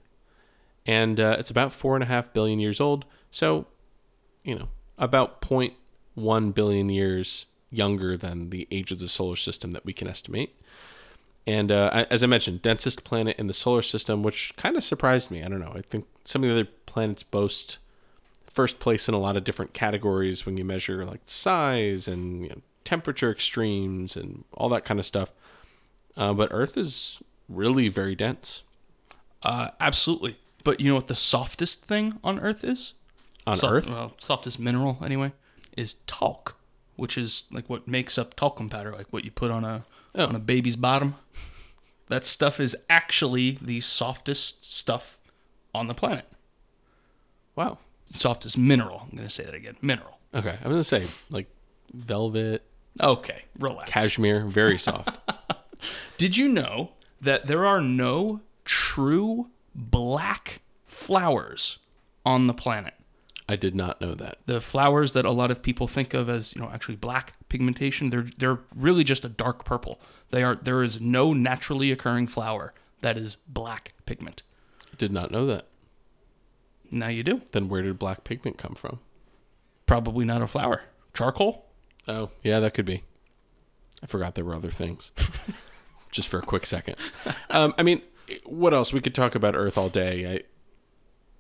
[0.89, 3.05] And uh, it's about four and a half billion years old.
[3.31, 3.67] So,
[4.43, 9.85] you know, about 0.1 billion years younger than the age of the solar system that
[9.85, 10.59] we can estimate.
[11.47, 15.31] And uh, as I mentioned, densest planet in the solar system, which kind of surprised
[15.31, 15.43] me.
[15.43, 15.73] I don't know.
[15.75, 17.77] I think some of the other planets boast
[18.47, 22.49] first place in a lot of different categories when you measure like size and you
[22.49, 25.33] know, temperature extremes and all that kind of stuff.
[26.17, 28.63] Uh, but Earth is really very dense
[29.43, 30.37] Uh, absolutely.
[30.65, 32.95] But you know what the softest thing on Earth is?
[33.47, 33.89] on Soft- Earth.
[33.91, 35.33] Well, softest mineral anyway
[35.77, 36.57] is talc,
[36.97, 40.27] which is like what makes up talcum powder, like what you put on a Oh.
[40.27, 41.15] on a baby's bottom.
[42.09, 45.19] That stuff is actually the softest stuff
[45.75, 46.27] on the planet.
[47.57, 47.79] Wow.
[48.11, 49.03] Softest mineral.
[49.05, 49.77] I'm going to say that again.
[49.83, 50.19] Mineral.
[50.35, 51.47] Okay, I was gonna say like
[51.95, 52.63] velvet,
[53.01, 53.91] Okay, relax.
[53.91, 55.17] cashmere, very soft.
[56.19, 56.91] Did you know
[57.21, 61.79] that there are no true black flowers
[62.27, 62.95] on the planet?
[63.49, 64.39] I did not know that.
[64.45, 68.11] The flowers that a lot of people think of as, you know, actually black pigmentation,
[68.11, 69.99] they're they're really just a dark purple.
[70.31, 74.43] They are there is no naturally occurring flower that is black pigment.
[74.99, 75.67] Did not know that.
[76.91, 77.41] Now you do.
[77.53, 78.99] Then where did black pigment come from?
[79.87, 80.83] Probably not a flower.
[81.15, 81.65] Charcoal?
[82.07, 83.03] Oh, yeah, that could be.
[84.03, 85.13] I forgot there were other things.
[86.11, 86.97] Just for a quick second.
[87.51, 88.03] Um, I mean,
[88.45, 88.93] what else?
[88.93, 90.35] We could talk about Earth all day.
[90.35, 90.43] I,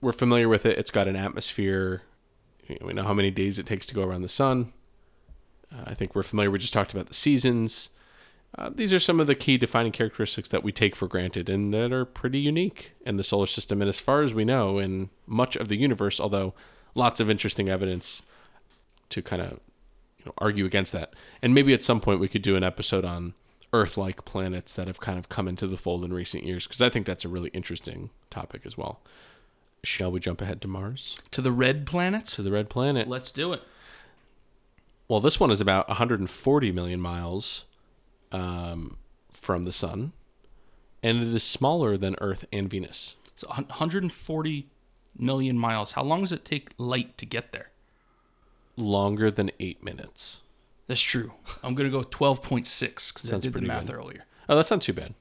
[0.00, 0.78] we're familiar with it.
[0.78, 2.02] It's got an atmosphere.
[2.80, 4.72] We know how many days it takes to go around the sun.
[5.72, 6.50] Uh, I think we're familiar.
[6.50, 7.90] We just talked about the seasons.
[8.56, 11.72] Uh, these are some of the key defining characteristics that we take for granted and
[11.74, 13.82] that are pretty unique in the solar system.
[13.82, 16.54] And as far as we know, in much of the universe, although
[16.94, 18.22] lots of interesting evidence
[19.10, 19.60] to kind of
[20.18, 21.12] you know, argue against that.
[21.42, 23.34] And maybe at some point we could do an episode on
[23.72, 26.88] Earth-like planets that have kind of come into the fold in recent years because I
[26.88, 29.00] think that's a really interesting topic as well.
[29.84, 32.26] Shall we jump ahead to Mars, To the red planet?
[32.28, 33.06] to the red planet?
[33.08, 33.62] Let's do it.
[35.06, 37.64] Well, this one is about 140 million miles
[38.32, 38.96] um,
[39.30, 40.12] from the sun,
[41.02, 43.16] and it is smaller than Earth and Venus.
[43.36, 44.66] So 140
[45.16, 45.92] million miles.
[45.92, 47.70] How long does it take light to get there?
[48.76, 50.42] Longer than eight minutes.
[50.88, 51.32] That's true.
[51.62, 53.94] I'm going to go 12.6 because I did the math good.
[53.94, 54.24] earlier.
[54.48, 55.14] Oh, that's not too bad.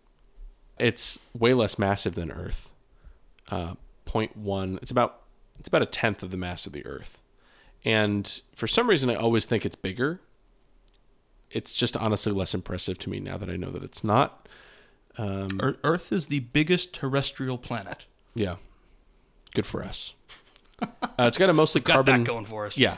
[0.79, 2.71] It's way less massive than Earth.
[3.49, 3.75] Uh,
[4.05, 4.77] 0.1.
[4.81, 5.21] It's about
[5.59, 7.21] it's about a tenth of the mass of the Earth.
[7.83, 10.21] And for some reason, I always think it's bigger.
[11.51, 14.47] It's just honestly less impressive to me now that I know that it's not.
[15.17, 18.05] Um, Earth is the biggest terrestrial planet.
[18.35, 18.55] yeah,
[19.53, 20.13] Good for us.
[21.19, 22.19] Uh, it's got a mostly Got carbon.
[22.23, 22.77] that going for us.
[22.77, 22.97] Yeah,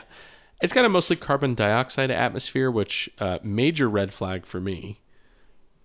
[0.60, 5.00] it's got a mostly carbon dioxide atmosphere, which uh, major red flag for me.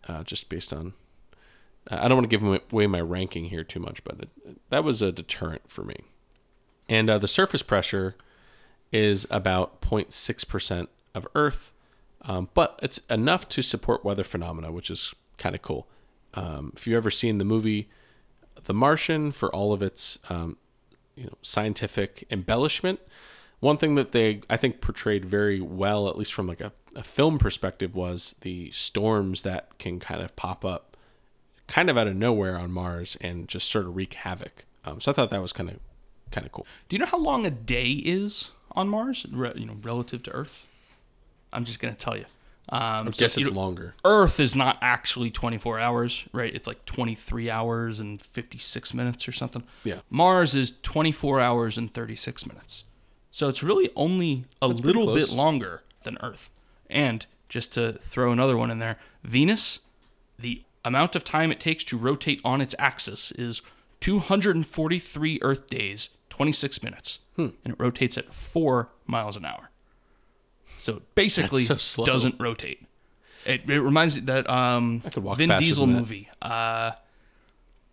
[0.07, 0.93] Uh, just based on,
[1.89, 4.29] I don't want to give away my ranking here too much, but it,
[4.69, 5.95] that was a deterrent for me.
[6.87, 8.15] And uh, the surface pressure
[8.91, 11.71] is about 0.6 percent of Earth,
[12.21, 15.87] um, but it's enough to support weather phenomena, which is kind of cool.
[16.35, 17.89] Um, if you've ever seen the movie
[18.65, 20.57] The Martian, for all of its um,
[21.15, 22.99] you know scientific embellishment,
[23.59, 27.03] one thing that they I think portrayed very well, at least from like a, a
[27.03, 30.97] film perspective, was the storms that can kind of pop up,
[31.67, 34.65] kind of out of nowhere on Mars and just sort of wreak havoc.
[34.83, 35.79] Um, so I thought that was kind of
[36.31, 36.65] kind of cool.
[36.89, 40.31] Do you know how long a day is on Mars, re- you know, relative to
[40.31, 40.65] Earth?
[41.53, 42.25] I'm just gonna tell you.
[42.69, 43.93] Um, I so, guess you it's know, longer.
[44.03, 46.53] Earth is not actually 24 hours, right?
[46.53, 49.63] It's like 23 hours and 56 minutes or something.
[49.83, 49.99] Yeah.
[50.09, 52.83] Mars is 24 hours and 36 minutes.
[53.35, 56.49] So it's really only a pretty little bit longer than Earth.
[56.89, 59.79] And just to throw another one in there, Venus,
[60.39, 63.61] the amount of time it takes to rotate on its axis is
[63.99, 67.19] 243 Earth days, 26 minutes.
[67.35, 67.47] Hmm.
[67.65, 69.69] And it rotates at 4 miles an hour.
[70.77, 72.87] So it basically so doesn't rotate.
[73.45, 76.91] It, it reminds me that um, I could walk Vin Diesel movie, uh,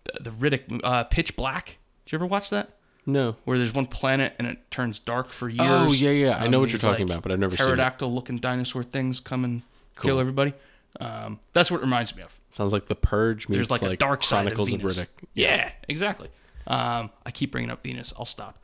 [0.04, 1.78] the, the Riddick, uh, Pitch Black.
[2.04, 2.76] Did you ever watch that?
[3.04, 3.36] No.
[3.44, 5.68] Where there's one planet and it turns dark for years.
[5.70, 6.38] Oh, yeah, yeah.
[6.38, 7.68] I know what you're talking about, but I've never seen it.
[7.68, 9.62] Pterodactyl-looking dinosaur things come and
[10.00, 10.54] kill everybody.
[11.00, 12.36] Um, that's what it reminds me of.
[12.50, 14.98] Sounds like the Purge meets There's like, a dark side Chronicles of of, Venus.
[15.00, 15.08] Riddick.
[15.34, 16.28] Yeah, exactly.
[16.66, 18.12] Um, I keep bringing up Venus.
[18.18, 18.58] I'll stop.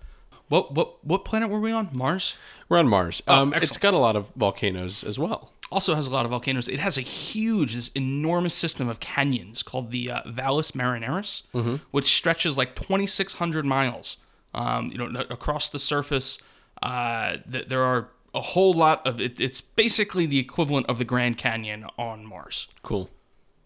[0.48, 1.90] What what what planet were we on?
[1.92, 2.34] Mars.
[2.68, 3.22] We're on Mars.
[3.26, 5.52] um, it's Oh, got a lot of volcanoes as well.
[5.70, 6.68] also has a lot of volcanoes.
[6.68, 11.42] It has a huge, this enormous system of canyons called the uh, Valles Marineris,
[11.90, 14.18] which stretches like 2,600 miles.
[14.58, 16.38] Um, you know, across the surface,
[16.82, 19.38] uh, th- there are a whole lot of it.
[19.40, 22.66] It's basically the equivalent of the Grand Canyon on Mars.
[22.82, 23.08] Cool.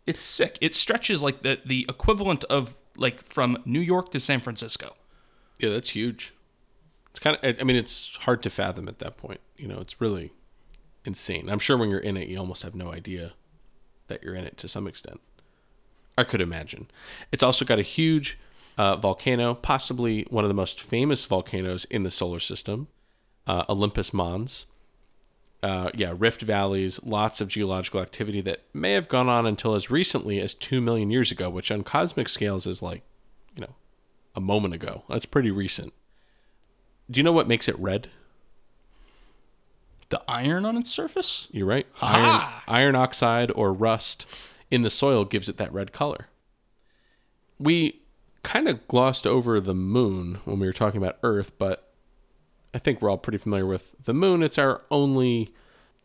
[0.07, 0.59] It's sick.
[0.61, 4.94] It stretches like the the equivalent of like from New York to San Francisco.
[5.59, 6.35] Yeah, that's huge.
[7.11, 7.57] It's kind of.
[7.59, 9.40] I mean, it's hard to fathom at that point.
[9.57, 10.33] You know, it's really
[11.07, 11.48] insane.
[11.48, 13.33] I'm sure when you're in it, you almost have no idea
[14.09, 15.20] that you're in it to some extent.
[16.18, 16.90] I could imagine.
[17.31, 18.38] It's also got a huge
[18.78, 22.88] uh, volcano, possibly one of the most famous volcanoes in the solar system,
[23.46, 24.66] uh, Olympus Mons.
[25.62, 29.92] Uh, yeah, rift valleys, lots of geological activity that may have gone on until as
[29.92, 33.02] recently as two million years ago, which on cosmic scales is like,
[33.54, 33.76] you know,
[34.35, 35.04] a moment ago.
[35.08, 35.92] That's pretty recent.
[37.08, 38.11] Do you know what makes it red?
[40.08, 41.46] The iron on its surface.
[41.52, 41.87] You're right.
[42.00, 44.26] Iron, iron oxide or rust
[44.68, 46.26] in the soil gives it that red color.
[47.61, 48.02] We
[48.42, 51.92] kind of glossed over the moon when we were talking about Earth, but
[52.74, 54.42] I think we're all pretty familiar with the moon.
[54.42, 55.52] It's our only,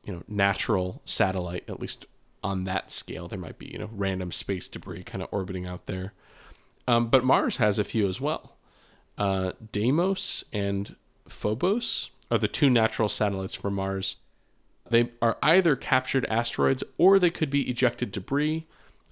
[0.04, 2.06] you know, natural satellite, at least
[2.44, 3.28] on that scale.
[3.28, 6.14] There might be, you know, random space debris kind of orbiting out there.
[6.88, 8.58] Um, but Mars has a few as well.
[9.18, 10.96] Uh, Deimos and
[11.28, 14.18] Phobos are the two natural satellites for Mars.
[14.90, 18.68] They are either captured asteroids or they could be ejected debris.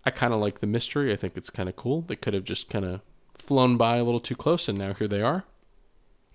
[0.05, 1.11] I kind of like the mystery.
[1.11, 2.01] I think it's kind of cool.
[2.01, 3.01] They could have just kind of
[3.45, 5.43] flown by a little too close and now here they are.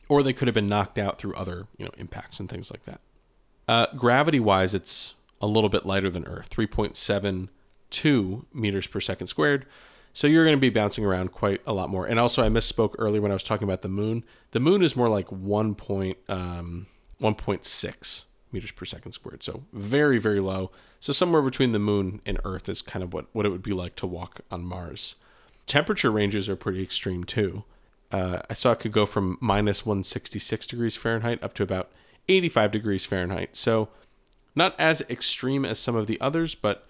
[0.09, 2.85] Or they could have been knocked out through other, you know, impacts and things like
[2.85, 3.01] that.
[3.69, 9.67] Uh, gravity wise, it's a little bit lighter than Earth, 3.72 meters per second squared.
[10.13, 12.05] So you're going to be bouncing around quite a lot more.
[12.05, 14.25] And also, I misspoke earlier when I was talking about the moon.
[14.51, 15.75] The moon is more like 1.
[15.77, 16.89] Point, um,
[17.21, 19.43] 1.6 meters per second squared.
[19.43, 20.73] So very, very low.
[20.99, 23.73] So somewhere between the moon and Earth is kind of what, what it would be
[23.73, 25.15] like to walk on Mars.
[25.71, 27.63] Temperature ranges are pretty extreme too.
[28.11, 31.93] Uh, I saw it could go from minus 166 degrees Fahrenheit up to about
[32.29, 33.57] 85 degrees Fahrenheit.
[33.57, 33.89] So
[34.57, 36.89] not as extreme as some of the others, but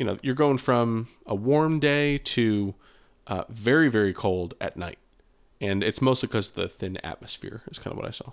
[0.00, 2.74] you know, you're going from a warm day to
[3.28, 4.98] uh, very, very cold at night.
[5.60, 8.32] And it's mostly because of the thin atmosphere, is kind of what I saw.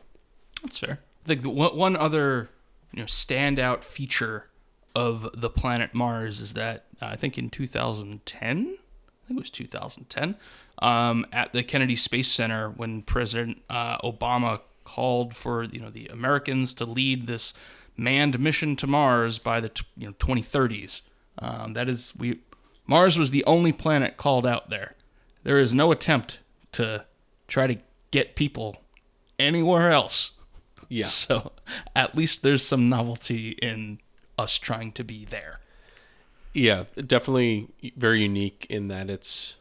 [0.63, 0.97] That's fair.
[1.25, 2.49] I think the one other
[2.91, 4.49] you know standout feature
[4.95, 8.88] of the planet Mars is that uh, I think in 2010, I
[9.29, 10.35] think it was 2010,
[10.79, 16.07] um, at the Kennedy Space Center when President uh, Obama called for you know the
[16.07, 17.53] Americans to lead this
[17.95, 21.01] manned mission to Mars by the t- you know 2030s.
[21.37, 22.39] Um, that is we
[22.87, 24.95] Mars was the only planet called out there.
[25.43, 26.39] There is no attempt
[26.73, 27.05] to
[27.47, 27.77] try to
[28.11, 28.77] get people
[29.37, 30.31] anywhere else.
[30.89, 31.05] Yeah.
[31.07, 31.51] So
[31.95, 33.99] at least there's some novelty in
[34.39, 35.59] us trying to be there.
[36.53, 39.55] Yeah, definitely very unique in that it's,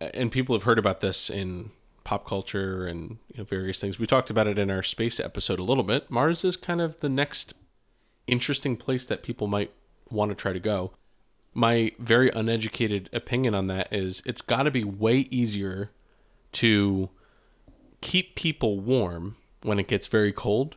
[0.00, 1.70] and people have heard about this in
[2.02, 3.98] pop culture and you know, various things.
[3.98, 6.10] We talked about it in our space episode a little bit.
[6.10, 7.54] Mars is kind of the next
[8.26, 9.72] interesting place that people might
[10.10, 10.92] want to try to go.
[11.54, 15.90] My very uneducated opinion on that is it's got to be way easier
[16.52, 17.10] to
[18.00, 20.76] keep people warm when it gets very cold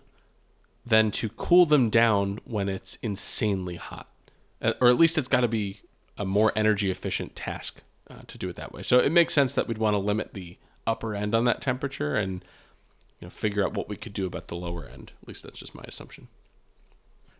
[0.85, 4.07] than to cool them down when it's insanely hot.
[4.61, 5.81] Uh, Or at least it's got to be
[6.17, 8.81] a more energy efficient task uh, to do it that way.
[8.83, 12.15] So it makes sense that we'd want to limit the upper end on that temperature
[12.15, 12.43] and
[13.19, 15.11] you know figure out what we could do about the lower end.
[15.21, 16.27] At least that's just my assumption.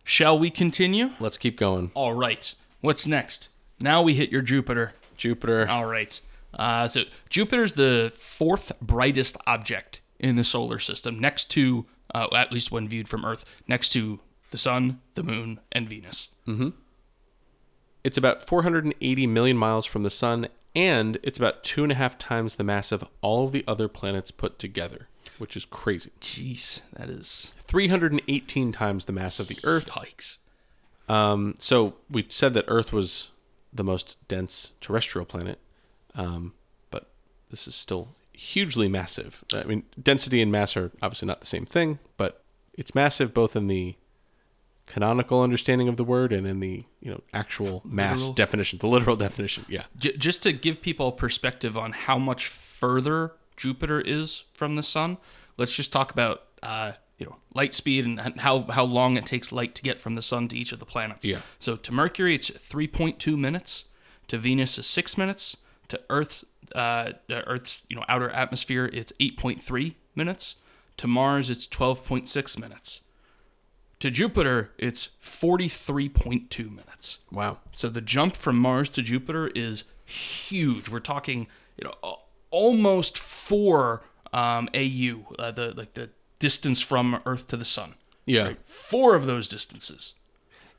[0.04, 1.10] Shall we continue?
[1.20, 1.90] Let's keep going.
[1.94, 2.54] All right.
[2.80, 3.48] What's next?
[3.80, 4.92] Now we hit your Jupiter.
[5.16, 5.68] Jupiter.
[5.68, 6.20] All right.
[6.54, 12.50] Uh, so Jupiter's the fourth brightest object in the solar system, next to, uh, at
[12.52, 14.18] least when viewed from Earth, next to
[14.50, 16.28] the Sun, the Moon, and Venus.
[18.08, 22.16] It's about 480 million miles from the sun, and it's about two and a half
[22.16, 26.10] times the mass of all of the other planets put together, which is crazy.
[26.18, 29.90] Jeez, that is 318 times the mass of the Earth.
[29.90, 30.38] yikes.
[31.06, 33.28] Um, so we said that Earth was
[33.74, 35.58] the most dense terrestrial planet,
[36.14, 36.54] um,
[36.90, 37.10] but
[37.50, 39.44] this is still hugely massive.
[39.52, 42.42] I mean, density and mass are obviously not the same thing, but
[42.72, 43.96] it's massive both in the
[44.88, 48.34] canonical understanding of the word and in the you know actual mass Literal.
[48.34, 49.64] definition, the literal definition.
[49.68, 49.84] Yeah.
[49.96, 55.18] J- just to give people perspective on how much further Jupiter is from the Sun,
[55.56, 59.52] let's just talk about uh, you know light speed and how how long it takes
[59.52, 61.26] light to get from the Sun to each of the planets.
[61.26, 61.40] Yeah.
[61.58, 63.84] So to Mercury, it's 3.2 minutes.
[64.28, 65.56] To Venus is six minutes.
[65.88, 70.56] To Earth's uh, uh, Earth's you know outer atmosphere, it's 8.3 minutes.
[70.98, 73.00] To Mars, it's 12.6 minutes.
[74.00, 77.18] To Jupiter, it's 43.2 minutes.
[77.32, 77.58] Wow.
[77.72, 80.88] So the jump from Mars to Jupiter is huge.
[80.88, 82.18] We're talking, you know,
[82.50, 87.94] almost four um, AU, uh, the like the distance from Earth to the Sun.
[88.24, 88.54] Yeah.
[88.64, 90.14] Four of those distances.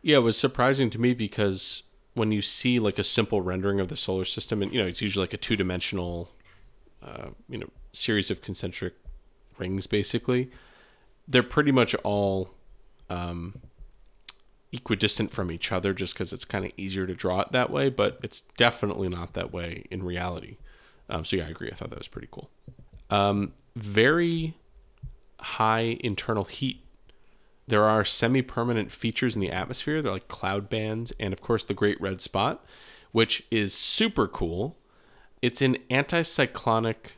[0.02, 3.90] Yeah, it was surprising to me because when you see like a simple rendering of
[3.90, 6.32] the solar system, and you know, it's usually like a two-dimensional,
[7.06, 8.94] uh, you know, series of concentric
[9.58, 10.50] rings, basically.
[11.28, 12.52] They're pretty much all
[13.10, 13.60] um,
[14.72, 17.90] equidistant from each other, just because it's kind of easier to draw it that way.
[17.90, 20.58] But it's definitely not that way in reality.
[21.10, 21.70] Um, so yeah, I agree.
[21.72, 22.50] I thought that was pretty cool.
[23.10, 24.56] Um, very
[25.40, 26.84] high internal heat
[27.70, 31.74] there are semi-permanent features in the atmosphere they're like cloud bands and of course the
[31.74, 32.66] great red spot
[33.12, 34.76] which is super cool
[35.42, 37.12] it's an anticyclonic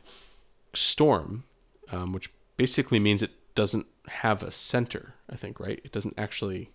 [0.72, 1.44] storm
[1.90, 6.70] um, which basically means it doesn't have a center i think right it doesn't actually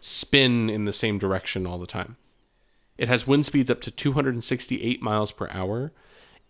[0.00, 2.16] spin in the same direction all the time
[2.98, 5.92] it has wind speeds up to 268 miles per hour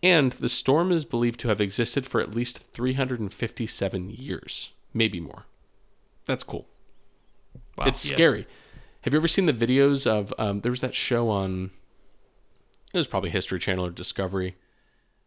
[0.01, 5.45] and the storm is believed to have existed for at least 357 years maybe more
[6.25, 6.67] that's cool
[7.77, 7.85] Wow.
[7.85, 8.13] it's Yeah.
[8.15, 8.47] scary.
[9.01, 10.31] Have you ever seen the videos of?
[10.37, 11.71] Um, there was that show on.
[12.93, 14.55] It was probably History Channel or Discovery,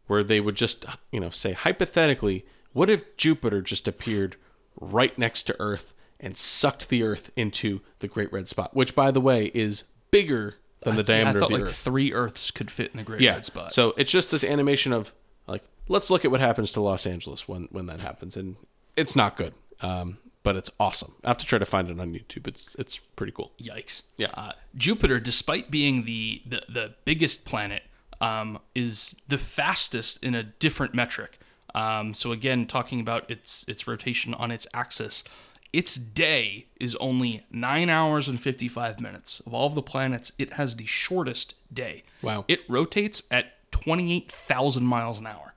[0.07, 4.37] where they would just you know say hypothetically, what if Jupiter just appeared
[4.81, 9.11] right next to Earth and sucked the Earth into the Great Red Spot, which by
[9.11, 11.77] the way is bigger than the Yeah, I diameter thought of the like Earth.
[11.77, 13.33] three Earths could fit in the Great Yeah.
[13.35, 13.73] Red Spot.
[13.73, 15.13] So it's just this animation of
[15.47, 18.57] like, let's look at what happens to Los Angeles when when that happens, and
[18.97, 19.55] it's not good.
[19.81, 21.15] Um, but it's awesome.
[21.25, 22.47] I have to try to find it on YouTube.
[22.47, 23.53] It's it's pretty cool.
[23.61, 24.03] Yikes.
[24.17, 24.29] Yeah.
[24.35, 27.83] Uh, Jupiter, despite being the, the, the biggest planet,
[28.21, 31.41] um, is the fastest in a different metric.
[31.75, 35.25] Um, so again, talking about its its rotation on its axis,
[35.73, 39.41] its day is only nine hours and fifty five minutes.
[39.47, 42.05] Of all of the planets, it has the shortest day.
[42.23, 42.45] Wow.
[42.49, 45.55] It rotates at twenty eight thousand miles an hour.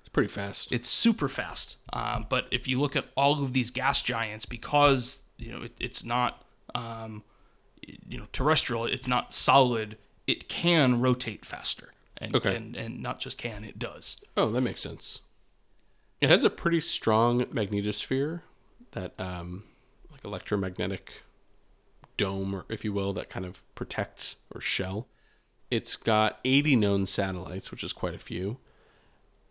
[0.00, 0.72] It's pretty fast.
[0.72, 1.76] It's super fast.
[1.92, 5.72] Um, but if you look at all of these gas giants, because you know it,
[5.78, 6.42] it's not
[6.74, 7.22] um,
[7.82, 9.96] you know terrestrial, it's not solid.
[10.26, 12.54] It can rotate faster, and, Okay.
[12.56, 14.16] and and not just can, it does.
[14.36, 15.20] Oh, that makes sense.
[16.20, 18.42] It has a pretty strong magnetosphere,
[18.92, 19.64] that um,
[20.10, 21.22] like electromagnetic
[22.16, 25.06] dome, or if you will, that kind of protects or shell.
[25.70, 28.58] It's got 80 known satellites, which is quite a few,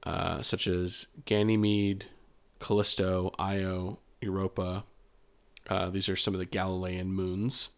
[0.03, 2.05] uh, such as Ganymede,
[2.59, 4.83] Callisto, Io, Europa.
[5.67, 7.69] Uh, these are some of the Galilean moons.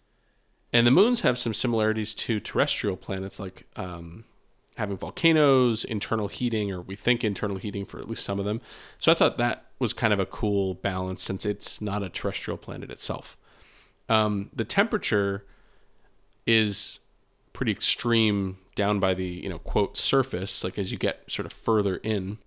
[0.73, 4.23] And the moons have some similarities to terrestrial planets, like um,
[4.77, 8.61] having volcanoes, internal heating, or we think internal heating for at least some of them.
[8.99, 12.57] So I thought that was kind of a cool balance since it's not a terrestrial
[12.57, 13.37] planet itself.
[14.09, 15.45] Um, the temperature
[16.45, 16.99] is
[17.53, 21.51] pretty extreme down by the you know quote surface like as you get sort of
[21.51, 22.37] further in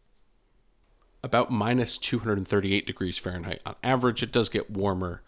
[1.25, 4.23] about minus 238 degrees Fahrenheit on average.
[4.23, 5.23] It does get warmer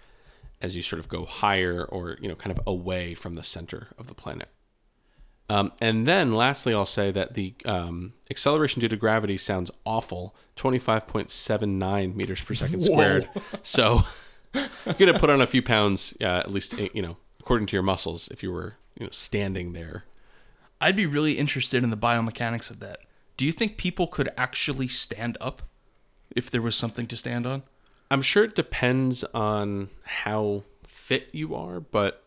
[0.61, 3.89] as you sort of go higher or, you know, kind of away from the center
[3.99, 4.51] of the planet.
[5.49, 10.35] Um, and then lastly, I'll say that the um, acceleration due to gravity sounds awful
[10.57, 13.29] 25.79 meters per second squared.
[13.63, 14.03] So
[14.55, 17.77] you're going to put on a few pounds, uh, at least, you know, according to
[17.77, 20.05] your muscles, if you were, you know, standing there.
[20.81, 23.01] I'd be really interested in the biomechanics of that.
[23.37, 25.63] Do you think people could actually stand up
[26.35, 27.63] if there was something to stand on?
[28.11, 32.26] I'm sure it depends on how fit you are, but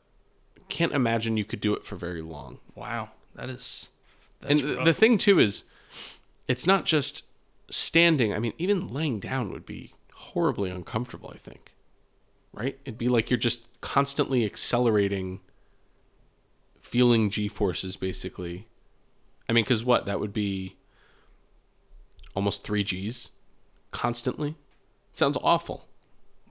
[0.69, 2.59] can't imagine you could do it for very long.
[2.75, 3.89] Wow, that is.
[4.41, 4.85] That's and rough.
[4.85, 5.63] the thing too is,
[6.47, 7.23] it's not just
[7.69, 8.33] standing.
[8.33, 11.31] I mean, even laying down would be horribly uncomfortable.
[11.33, 11.75] I think,
[12.53, 12.79] right?
[12.85, 15.41] It'd be like you're just constantly accelerating,
[16.81, 18.67] feeling g forces, basically.
[19.47, 20.77] I mean, because what that would be
[22.35, 23.31] almost three g's,
[23.91, 24.55] constantly.
[25.13, 25.87] Sounds awful.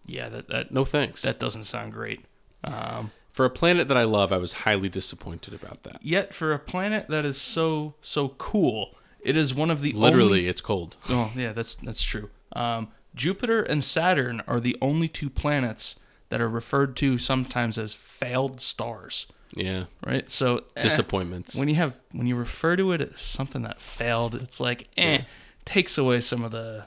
[0.06, 1.22] yeah, that that No thanks.
[1.22, 2.24] that doesn't sound great.
[2.64, 5.99] Um, For a planet that I love, I was highly disappointed about that.
[6.03, 10.41] yet, for a planet that is so so cool, it is one of the Literally,
[10.41, 10.97] Only, it's cold.
[11.09, 12.30] oh yeah, that's that's true.
[12.57, 15.95] Um, Jupiter and Saturn are the only two planets
[16.30, 19.28] that are referred to sometimes as failed stars.
[19.55, 19.84] Yeah.
[20.05, 20.28] Right.
[20.28, 21.55] So eh, Disappointments.
[21.55, 25.22] when you have when you refer to it as something that failed, it's like eh,
[25.64, 26.86] takes away some of the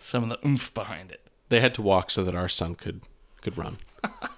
[0.00, 1.28] some of the oomph behind it.
[1.48, 3.02] they had to walk so that our sun could
[3.40, 3.76] could run.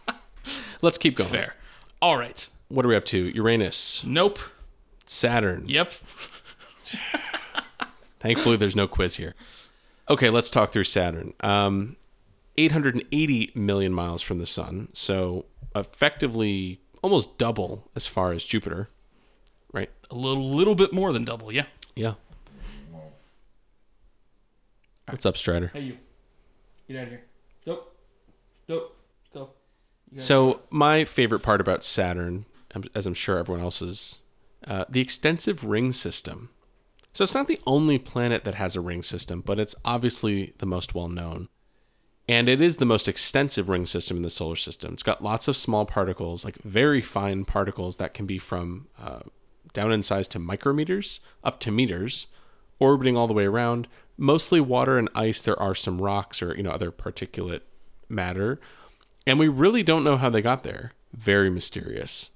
[0.81, 1.31] Let's keep going.
[1.31, 1.55] Fair.
[2.01, 2.47] All right.
[2.69, 3.35] What are we up to?
[3.35, 4.39] Uranus, Nope.
[5.07, 5.69] Saturn.
[5.69, 5.93] Yep.
[8.21, 9.35] Thankfully, there's no quiz here.
[10.11, 11.33] Okay, let's talk through Saturn.
[11.41, 11.97] Um,
[12.57, 18.89] 880 million miles from the sun, so effectively almost double as far as Jupiter,
[19.73, 19.91] right?
[20.11, 21.53] A little little bit more than double.
[21.53, 21.67] Yeah.
[21.95, 22.15] Yeah.
[25.09, 25.71] What's up, Strider?
[25.73, 25.97] Hey you.
[26.89, 27.23] Get out of here.
[27.67, 27.97] Nope.
[28.69, 28.98] Nope.
[30.19, 32.45] So my favorite part about Saturn,
[32.75, 34.19] um, as I'm sure everyone else's,
[34.67, 36.51] uh, the extensive ring system.
[37.13, 40.67] So it's not the only planet that has a ring system, but it's obviously the
[40.67, 41.49] most well known.
[42.29, 44.93] And it is the most extensive ring system in the solar system.
[44.93, 49.21] It's got lots of small particles, like very fine particles that can be from uh,
[49.73, 52.27] down in size to micrometers up to meters,
[52.79, 53.89] orbiting all the way around.
[54.19, 55.41] Mostly water and ice.
[55.41, 57.63] There are some rocks or you know other particulate
[58.09, 58.61] matter,
[59.29, 60.93] and we really don't know how they got there.
[61.13, 62.31] Very mysterious.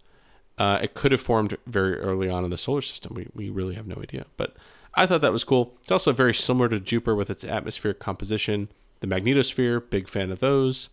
[0.59, 3.15] Uh, it could have formed very early on in the solar system.
[3.15, 4.27] We, we really have no idea.
[4.37, 4.55] But
[4.95, 5.75] I thought that was cool.
[5.81, 8.69] It's also very similar to Jupiter with its atmospheric composition.
[9.01, 10.91] The magnetosphere, big fan of those.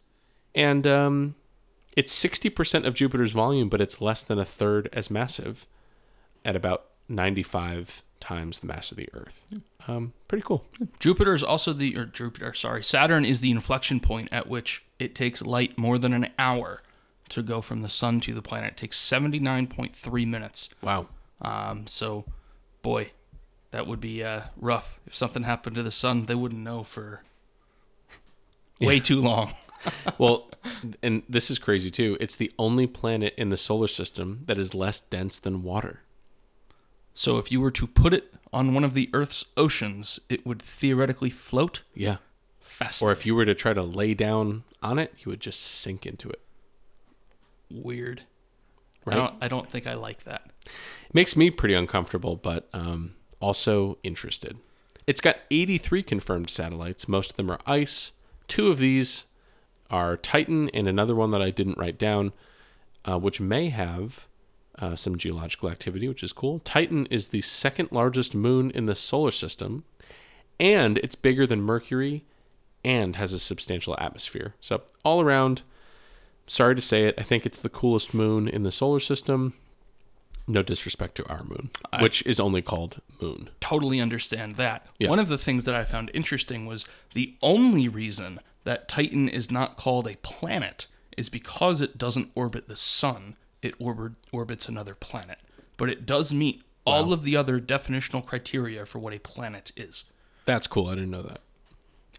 [0.56, 1.36] And um,
[1.98, 5.68] it's 60% of Jupiter's volume, but it's less than a third as massive
[6.46, 9.46] at about 95 times the mass of the Earth.
[9.88, 10.66] Um, pretty cool.
[11.00, 15.16] Jupiter is also the or Jupiter, sorry, Saturn is the inflection point at which it
[15.16, 16.82] takes light more than an hour
[17.30, 18.74] to go from the sun to the planet.
[18.74, 20.70] It takes 79.3 minutes.
[20.82, 21.08] Wow.
[21.42, 22.26] Um, so,
[22.82, 23.12] boy,
[23.72, 25.00] that would be uh, rough.
[25.06, 27.24] If something happened to the sun, they wouldn't know for
[28.82, 29.54] way too long.
[30.18, 30.50] well,
[31.02, 32.18] and this is crazy too.
[32.20, 36.02] It's the only planet in the solar system that is less dense than water.
[37.20, 40.62] So, if you were to put it on one of the Earth's oceans, it would
[40.62, 41.82] theoretically float.
[41.94, 42.16] Yeah.
[42.62, 45.60] Fast Or if you were to try to lay down on it, you would just
[45.60, 46.40] sink into it.
[47.70, 48.24] weird.
[49.04, 49.18] Right?
[49.18, 49.34] I don't.
[49.42, 50.44] I don't think I like that.
[50.66, 54.56] It makes me pretty uncomfortable, but um, also interested.
[55.06, 57.10] It's got 83 confirmed satellites.
[57.10, 58.14] Most of them are ice.
[58.48, 59.26] Two of these
[59.92, 62.32] are Titan, and another one that I didn't write down,
[63.04, 64.29] uh, which may have
[64.80, 66.60] uh, some geological activity, which is cool.
[66.60, 69.84] Titan is the second largest moon in the solar system,
[70.60, 72.24] and it's bigger than Mercury
[72.84, 74.56] and has a substantial atmosphere.
[74.62, 75.62] So, all around,
[76.48, 79.54] sorry to say it, I think it's the coolest moon in the solar system.
[80.48, 83.50] No disrespect to our moon, I- which is only called Moon.
[83.62, 84.88] totally understand that.
[84.98, 85.10] Yeah.
[85.10, 89.52] One of the things that I found interesting was the only reason that Titan is
[89.52, 94.96] not called a planet is because it doesn't orbit the sun, it orbit, orbits another
[94.96, 95.40] planet.
[95.78, 100.06] But it does meet all of the other definitional criteria for what a planet is.
[100.46, 100.88] That's cool.
[100.88, 101.42] I didn't know that.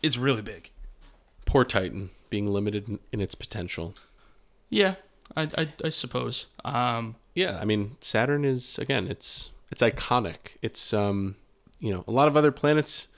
[0.02, 0.70] It's really big.
[1.46, 3.94] Poor Titan being limited in, in its potential.
[4.68, 4.94] Yeah,
[5.36, 6.46] I, I, I suppose.
[6.64, 10.56] Um, Yeah, I mean Saturn is again, it's it's iconic.
[10.62, 11.36] It's um,
[11.80, 13.08] you know, a lot of other planets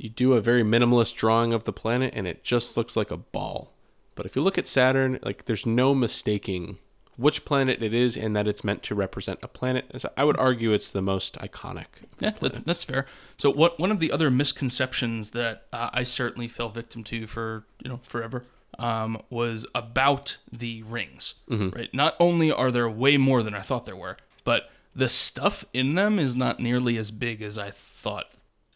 [0.00, 3.18] you do a very minimalist drawing of the planet and it just looks like a
[3.18, 3.74] ball.
[4.14, 6.78] But if you look at Saturn, like there's no mistaking
[7.20, 9.84] which planet it is and that it's meant to represent a planet.
[9.98, 11.84] So I would argue it's the most iconic.
[12.18, 13.06] Yeah, that, that's fair.
[13.36, 17.64] So what one of the other misconceptions that uh, I certainly fell victim to for
[17.84, 18.44] you know forever
[18.78, 21.34] um, was about the rings.
[21.48, 21.92] Right.
[21.92, 25.94] Not only are there way more than I thought there were, but the stuff in
[25.94, 28.26] them is not nearly as big as I thought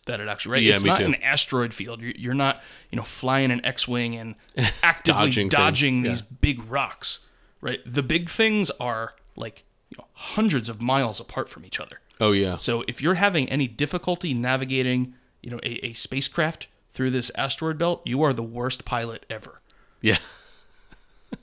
[0.06, 0.52] that it actually.
[0.52, 0.62] Right.
[0.62, 1.06] Yeah, it's not too.
[1.06, 2.02] an asteroid field.
[2.02, 4.34] You're, you're not you know flying an X-wing and
[4.82, 7.20] actively Dodging dodging, things, these big rocks.
[7.64, 7.80] Right.
[7.86, 12.00] The big things are like you know, hundreds of miles apart from each other.
[12.20, 12.56] Oh yeah.
[12.56, 17.78] So if you're having any difficulty navigating, you know, a, a spacecraft through this asteroid
[17.78, 19.56] belt, you are the worst pilot ever.
[20.02, 20.18] Yeah.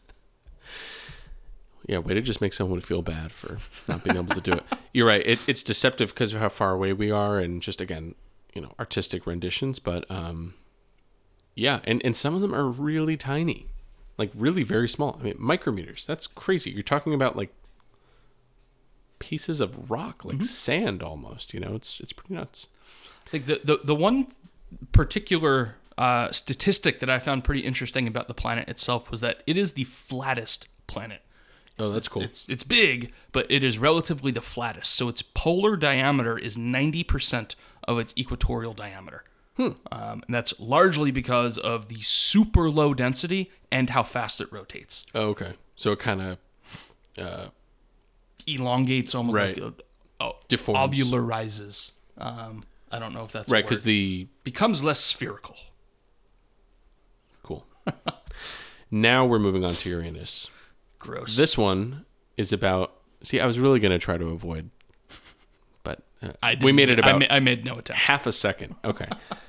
[1.87, 3.57] yeah, way to just make someone feel bad for
[3.87, 4.63] not being able to do it.
[4.93, 5.25] You're right.
[5.25, 8.13] It, it's deceptive because of how far away we are and just, again,
[8.53, 9.79] you know, artistic renditions.
[9.79, 10.53] But um,
[11.55, 13.65] yeah, and, and some of them are really tiny,
[14.21, 15.17] like really very small.
[15.19, 16.05] I mean, micrometers.
[16.05, 16.69] That's crazy.
[16.69, 17.51] You're talking about like
[19.17, 21.55] pieces of rock, like sand almost.
[21.55, 22.67] You know, it's it's pretty nuts.
[23.33, 24.27] Like the the, the one
[24.91, 29.57] particular uh, statistic that I found pretty interesting about the planet itself was that it
[29.57, 31.23] is the flattest planet.
[31.79, 32.21] Oh, that's cool.
[32.21, 34.93] It's it's big, but it is relatively the flattest.
[34.93, 37.55] So its polar diameter is ninety percent
[37.87, 39.23] of its equatorial diameter.
[39.57, 45.05] Um, and that's largely because of the super low density and how fast it rotates.
[45.13, 45.53] Oh, okay.
[45.75, 46.37] So it kind
[47.17, 47.51] of
[48.47, 49.61] elongates almost Right.
[49.61, 50.77] like a, oh, Deforms.
[50.93, 51.91] ovularizes.
[52.17, 55.55] Um, I don't know if that's right because the becomes less spherical.
[57.43, 57.65] cool.
[58.91, 60.49] now we're moving on to Uranus.
[60.99, 61.35] Gross.
[61.35, 62.05] This one
[62.37, 62.93] is about.
[63.23, 64.71] See, I was really going to try to avoid, uh,
[66.43, 68.01] I we made it I about ma- I made no attempt.
[68.01, 68.75] half a second.
[68.85, 69.07] Okay,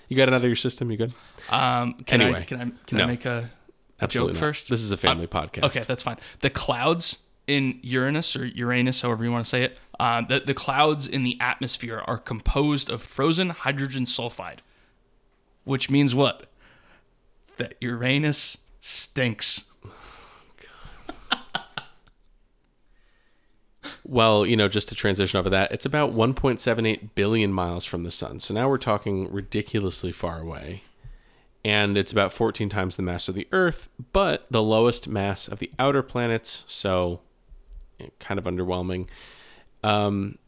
[0.09, 0.91] you got it out of your system.
[0.91, 1.15] You good?
[1.51, 3.05] Um, can I Anyway, can I can no.
[3.05, 3.51] I make a,
[4.01, 4.37] a joke not.
[4.39, 4.69] first?
[4.71, 5.65] This is a family podcast.
[5.65, 6.19] Okay, that's fine.
[6.41, 10.55] The clouds in Uranus or Uranus, however you want to say it, uh, the the
[10.55, 14.59] clouds in the atmosphere are composed of frozen hydrogen sulfide,
[15.65, 16.47] which means what?
[17.59, 19.71] That Uranus stinks.
[24.05, 28.11] Well, you know, just to transition of that, it's about 1.78 billion miles from the
[28.11, 28.41] sun.
[28.41, 30.83] So now we're talking ridiculously far away.
[31.65, 35.61] And it's about 14 times the mass of the Earth, but the lowest mass of
[35.61, 36.65] the outer planets.
[36.67, 37.21] So
[38.01, 39.07] eh, kind of underwhelming.
[39.85, 40.39] Um,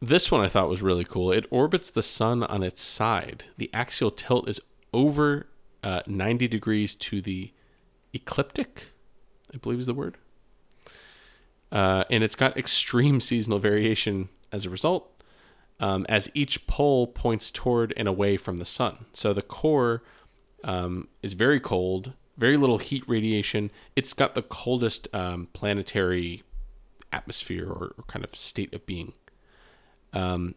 [0.00, 1.30] this one I thought was really cool.
[1.30, 3.44] It orbits the sun on its side.
[3.56, 4.60] The axial tilt is
[4.92, 5.46] over
[5.84, 7.52] uh, 90 degrees to the
[8.12, 8.90] ecliptic,
[9.54, 10.18] I believe is the word.
[11.72, 15.10] Uh, and it's got extreme seasonal variation as a result,
[15.80, 19.06] um, as each pole points toward and away from the sun.
[19.14, 20.02] So the core
[20.62, 23.70] um, is very cold, very little heat radiation.
[23.96, 26.42] It's got the coldest um, planetary
[27.10, 29.14] atmosphere or, or kind of state of being,
[30.12, 30.54] um,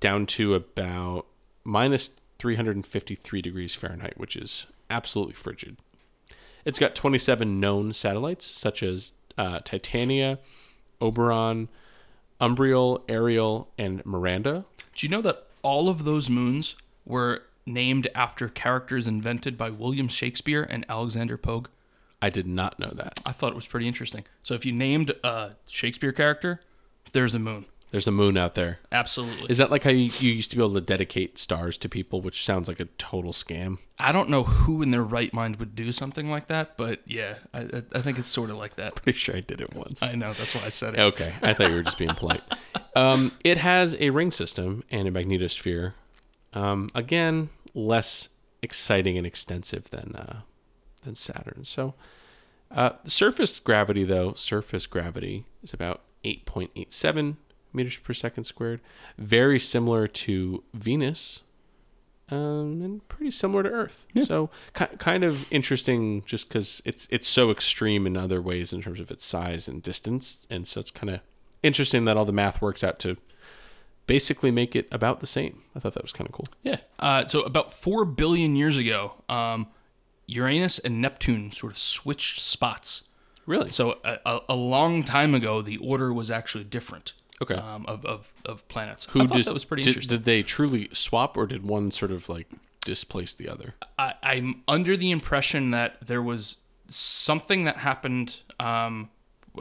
[0.00, 1.26] down to about
[1.62, 5.76] minus 353 degrees Fahrenheit, which is absolutely frigid.
[6.64, 10.38] It's got 27 known satellites, such as uh, Titania,
[11.00, 11.68] Oberon,
[12.40, 14.64] Umbriel, Ariel, and Miranda.
[14.94, 16.76] Do you know that all of those moons
[17.06, 21.68] were named after characters invented by William Shakespeare and Alexander Pope?
[22.20, 23.20] I did not know that.
[23.24, 24.24] I thought it was pretty interesting.
[24.42, 26.60] So if you named a Shakespeare character,
[27.12, 27.66] there's a moon.
[27.90, 28.80] There's a moon out there.
[28.92, 29.46] Absolutely.
[29.48, 32.20] Is that like how you, you used to be able to dedicate stars to people,
[32.20, 33.78] which sounds like a total scam?
[33.98, 37.36] I don't know who in their right mind would do something like that, but yeah,
[37.54, 38.96] I, I- think it's sort of like that.
[38.96, 40.02] Pretty sure I did it once.
[40.02, 41.00] I know that's why I said it.
[41.00, 42.42] Okay, I thought you were just being polite.
[42.94, 45.94] Um, it has a ring system and a magnetosphere.
[46.52, 48.28] Um, again, less
[48.62, 50.40] exciting and extensive than uh,
[51.04, 51.64] than Saturn.
[51.64, 51.94] So,
[52.70, 57.36] uh, surface gravity, though, surface gravity is about 8.87
[57.72, 58.80] meters per second squared.
[59.16, 61.42] Very similar to Venus,
[62.30, 64.06] um, and pretty similar to Earth.
[64.24, 68.82] So, ki- kind of interesting, just because it's it's so extreme in other ways in
[68.82, 71.20] terms of its size and distance, and so it's kind of
[71.62, 73.16] interesting that all the math works out to
[74.06, 75.62] basically make it about the same.
[75.76, 76.46] I thought that was kind of cool.
[76.62, 76.78] Yeah.
[76.98, 79.66] Uh, so about four billion years ago, um,
[80.26, 83.04] Uranus and Neptune sort of switched spots.
[83.46, 83.70] Really?
[83.70, 87.12] So a, a, a long time ago, the order was actually different.
[87.40, 87.54] Okay.
[87.54, 89.06] Um, of, of, of planets.
[89.10, 90.16] Who I thought dis- that was pretty did, interesting.
[90.16, 92.48] did they truly swap, or did one sort of like
[92.84, 93.74] displace the other?
[93.98, 96.56] I, I'm under the impression that there was
[96.88, 99.10] something that happened, um,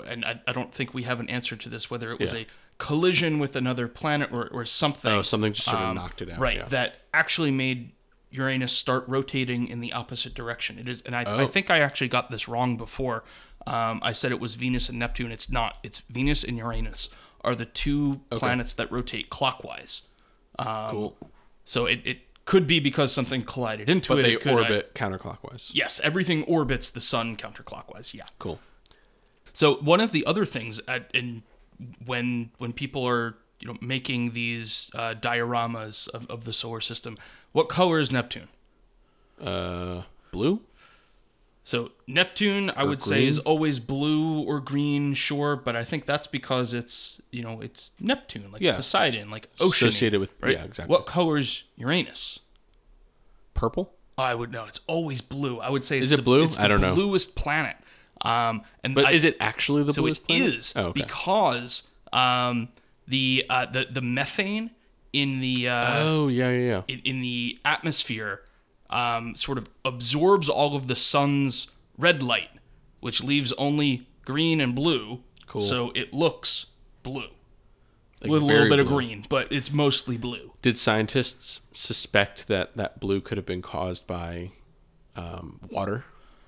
[0.05, 2.39] and I, I don't think we have an answer to this, whether it was Yeah.
[2.39, 2.45] a
[2.80, 5.11] collision with another planet or, or something.
[5.11, 6.39] Oh, something just sort of um, knocked it out.
[6.39, 6.57] Right.
[6.57, 6.67] Yeah.
[6.69, 7.91] That actually made
[8.32, 10.78] Uranus start rotating in the opposite direction.
[10.80, 11.47] It is, and I, I Oh.
[11.47, 13.23] think I actually got this wrong before.
[13.65, 15.32] Um, I said it was Venus and Neptune.
[15.32, 15.78] It's not.
[15.84, 17.09] It's Venus and Uranus
[17.48, 20.02] are the two planets that rotate clockwise.
[20.60, 21.18] Um, Cool.
[21.64, 24.22] So it, it could be because something collided into But it.
[24.22, 25.72] But they It could- I- orbit counterclockwise.
[25.74, 28.14] yes, everything orbits the sun counterclockwise.
[28.14, 28.26] Yeah.
[28.39, 28.60] Cool.
[29.54, 31.43] So one of the other things at, in
[32.06, 37.18] when when people are you know making these uh, dioramas of, of the solar system,
[37.54, 38.48] what color is Neptune?
[39.41, 40.62] Uh, blue.
[41.68, 46.26] So Neptune, I would say, is always blue or green, sure, but I think that's
[46.26, 48.78] because it's you know it's Neptune, like Yeah.
[48.78, 49.89] Poseidon, like ocean.
[49.89, 50.53] Associated with- right?
[50.53, 50.93] yeah, exactly.
[50.93, 52.39] What color's Uranus?
[53.53, 53.91] Purple.
[54.18, 54.63] I would know.
[54.63, 55.59] It's always blue.
[55.59, 55.97] I would say.
[55.97, 56.47] It's Is it the, blue?
[56.57, 56.95] I don't know.
[56.95, 57.76] Bluest planet.
[58.22, 60.53] Um, and But I- is it actually the so bluest it planet?
[60.55, 61.01] is Oh, okay.
[61.01, 62.70] because um,
[63.09, 64.72] the uh, the the methane
[65.11, 66.82] in the uh, oh yeah, yeah, yeah.
[66.88, 68.41] in, in the atmosphere
[68.90, 71.68] um, sort of absorbs all of the sun's
[71.98, 72.50] red light,
[73.00, 75.22] which leaves only green and blue.
[75.48, 75.62] Cool.
[75.62, 76.68] So it looks
[77.04, 77.30] blue
[78.22, 78.98] Like with a little bit of blue.
[78.98, 80.52] green, but it's mostly blue.
[80.62, 84.52] Did scientists suspect that that blue could have been caused by
[85.16, 86.06] um, water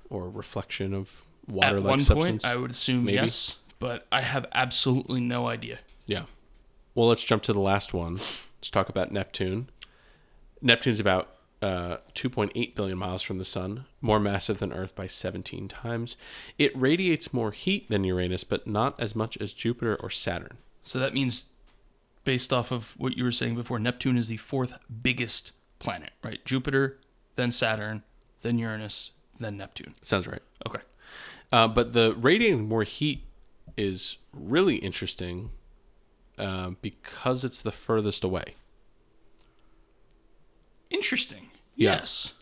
[0.10, 2.44] or reflection of water-like one substance?
[2.44, 3.16] point, I would assume Maybe.
[3.16, 5.80] yes, but I have absolutely no idea.
[6.06, 6.24] Yeah.
[6.96, 8.16] Well, let's jump to the last one.
[8.60, 9.70] Let's talk about Neptune.
[10.62, 11.30] Neptune's about
[11.62, 16.16] uh, 2.8 billion miles from the sun, more massive than Earth by 17 times.
[16.58, 20.58] It radiates more heat than Uranus, but not as much as Jupiter or Saturn.
[20.84, 21.50] So that means,
[22.24, 26.44] based off of what you were saying before, Neptune is the fourth biggest planet, right?
[26.46, 26.98] Jupiter,
[27.36, 28.04] then Saturn,
[28.42, 29.96] then Uranus, then Neptune.
[30.02, 30.42] Sounds right.
[30.66, 30.82] Okay.
[31.52, 33.26] Uh, but the radiating more heat
[33.76, 35.50] is really interesting
[36.38, 38.56] uh, because it's the furthest away.
[40.90, 41.49] Interesting.
[41.80, 42.00] Yeah.
[42.00, 42.34] Yes.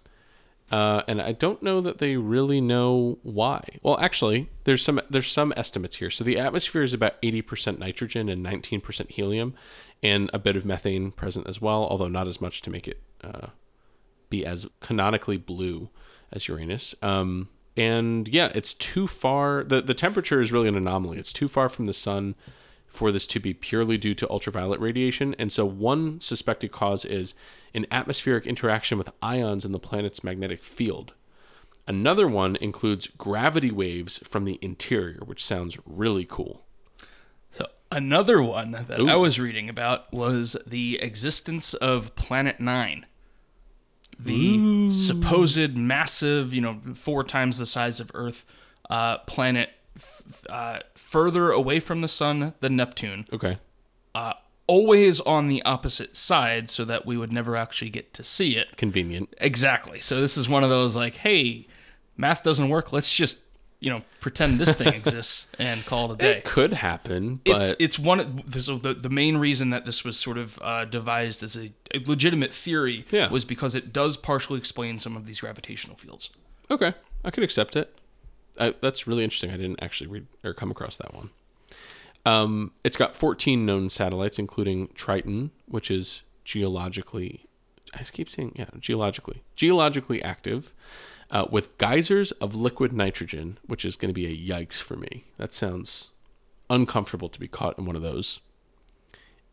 [0.69, 3.63] Uh, and I don't know that they really know why.
[3.81, 6.09] Well, actually, there's some there's some estimates here.
[6.09, 9.53] So the atmosphere is about 80% nitrogen and 19% helium,
[10.03, 13.01] and a bit of methane present as well, although not as much to make it
[13.23, 13.47] uh,
[14.29, 15.89] be as canonically blue
[16.33, 16.95] as Uranus.
[17.01, 19.63] Um, and yeah, it's too far.
[19.63, 21.17] the The temperature is really an anomaly.
[21.17, 22.35] It's too far from the sun
[22.87, 25.35] for this to be purely due to ultraviolet radiation.
[25.37, 27.33] And so, one suspected cause is
[27.73, 31.13] an atmospheric interaction with ions in the planet's magnetic field.
[31.87, 36.65] Another one includes gravity waves from the interior, which sounds really cool.
[37.51, 39.07] So another one that Ooh.
[39.07, 43.05] I was reading about was the existence of Planet Nine.
[44.19, 48.45] The supposed massive, you know, four times the size of Earth
[48.89, 53.57] uh, planet, f- uh, further away from the sun than Neptune, Okay.
[54.15, 54.33] uh,
[54.67, 58.75] always on the opposite side, so that we would never actually get to see it.
[58.77, 59.33] Convenient.
[59.39, 59.99] Exactly.
[59.99, 61.67] So this is one of those like, hey,
[62.17, 62.91] math doesn't work.
[62.91, 63.39] Let's just,
[63.79, 66.31] you know, pretend this thing exists and call it a day.
[66.39, 70.03] It could happen, but It's it's one of so the the main reason that this
[70.03, 73.29] was sort of uh, devised as a, a legitimate theory Yeah.
[73.29, 76.29] was because it does partially explain some of these gravitational fields.
[76.69, 76.93] okay,
[77.23, 77.93] I could accept it.
[78.59, 79.51] I, that's really interesting.
[79.51, 81.29] I didn't actually read or come across that one.
[82.25, 87.45] Um, it's got 14 known satellites, including Triton, which is geologically,
[87.93, 90.73] I keep saying, yeah, geologically, geologically active,
[91.31, 95.23] uh, with geysers of liquid nitrogen, which is going to be a yikes for me.
[95.37, 96.11] That sounds
[96.69, 98.41] uncomfortable to be caught in one of those.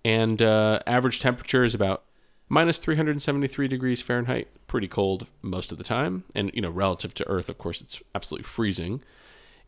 [0.04, 2.02] And uh, average temperature is about
[2.48, 6.24] minus 373 degrees Fahrenheit, pretty cold most of the time.
[6.34, 9.02] And, you know, relative to Earth, of course, it's absolutely freezing.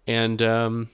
[0.07, 0.91] And um,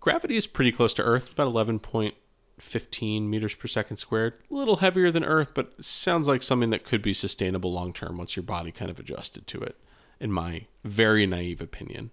[0.00, 4.34] gravity is pretty close to Earth, about 11.15 meters per second squared.
[4.50, 8.16] A little heavier than Earth, but sounds like something that could be sustainable long term
[8.18, 9.76] once your body kind of adjusted to it,
[10.18, 12.10] in my very naive opinion.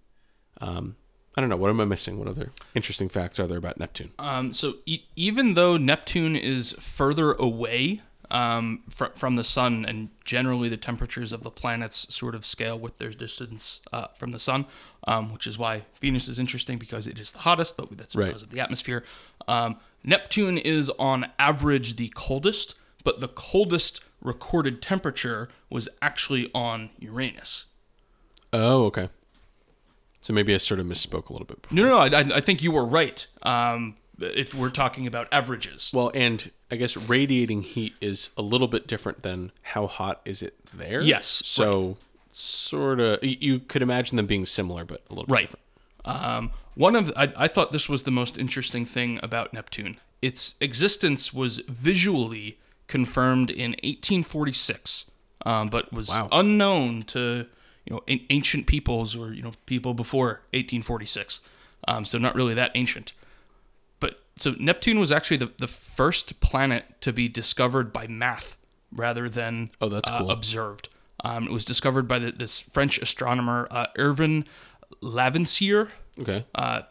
[0.61, 0.95] Um,
[1.37, 1.57] I don't know.
[1.57, 2.17] What am I missing?
[2.17, 4.11] What other interesting facts are there about Neptune?
[4.17, 8.01] Um, so e- even though Neptune is further away
[8.31, 12.77] um, fr- from the sun, and generally the temperatures of the planets sort of scale
[12.77, 14.65] with their distance uh, from the sun,
[15.07, 18.27] um, which is why Venus is interesting because it is the hottest, but that's Right.
[18.27, 19.03] because of the atmosphere.
[19.47, 26.89] Um, Neptune is on average the coldest, but the coldest recorded temperature was actually on
[26.99, 27.65] Uranus.
[28.53, 29.09] Oh, okay.
[30.21, 31.61] So maybe I sort of misspoke a little bit.
[31.61, 31.75] Before.
[31.75, 33.27] No, no, no I, I think you were right.
[33.43, 35.91] Um, if we're talking about averages.
[35.93, 40.41] Well, and I guess radiating heat is a little bit different than how hot is
[40.41, 41.01] it there.
[41.01, 41.97] Yes, So
[42.31, 45.41] sort of, you could imagine them being similar, but a little bit Right.
[45.41, 45.61] different.
[46.05, 49.97] Um, one of I, I thought this was the most interesting thing about Neptune.
[50.21, 55.05] Its existence was visually confirmed in 1846
[55.45, 56.27] um, but was Wow.
[56.31, 57.45] unknown to
[57.85, 61.39] you know ancient peoples or you know people before 1846.
[61.87, 63.13] Um, so not really that ancient.
[64.37, 68.57] So Neptune was actually the, the first planet to be discovered by math
[68.91, 70.31] rather than Oh, that's uh, cool.
[70.31, 70.89] observed.
[71.23, 74.45] Um, it was discovered by the, this French astronomer uh, Irvin
[75.01, 75.89] Lavoisier.
[76.19, 76.45] Okay.
[76.53, 76.81] Uh,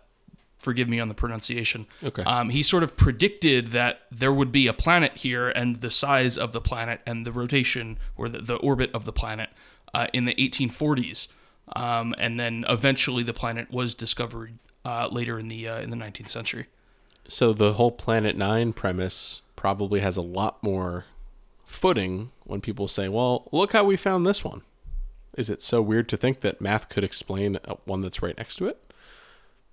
[0.59, 1.86] forgive me on the pronunciation.
[2.03, 2.22] Okay.
[2.24, 6.38] Um, he sort of predicted that there would be a planet here and the size
[6.38, 9.51] of the planet and the rotation or the, the orbit of the planet
[9.92, 11.28] uh, in the 1840s.
[11.76, 15.97] Um, and then eventually the planet was discovered uh, later in the uh, in the
[15.97, 16.66] 19th century.
[17.28, 21.06] So the whole Planet Nine premise probably has a lot more
[21.64, 24.62] footing when people say, "Well, look how we found this one."
[25.36, 28.56] Is it so weird to think that math could explain uh, one that's right next
[28.56, 28.80] to it?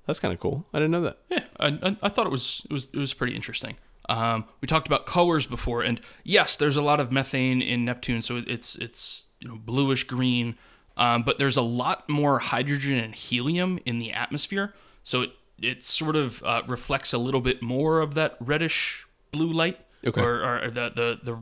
[0.07, 0.65] That's kind of cool.
[0.73, 1.17] I didn't know that.
[1.29, 3.77] Yeah, I, I, thought it was it was it was pretty interesting.
[4.09, 8.21] Um, we talked about colors before, and yes, there's a lot of methane in Neptune,
[8.21, 10.57] so it's it's you know bluish green,
[10.97, 14.73] um, but there's a lot more hydrogen and helium in the atmosphere,
[15.03, 15.31] so it
[15.62, 20.22] it sort of uh, reflects a little bit more of that reddish blue light, Okay.
[20.22, 21.38] or, or the the the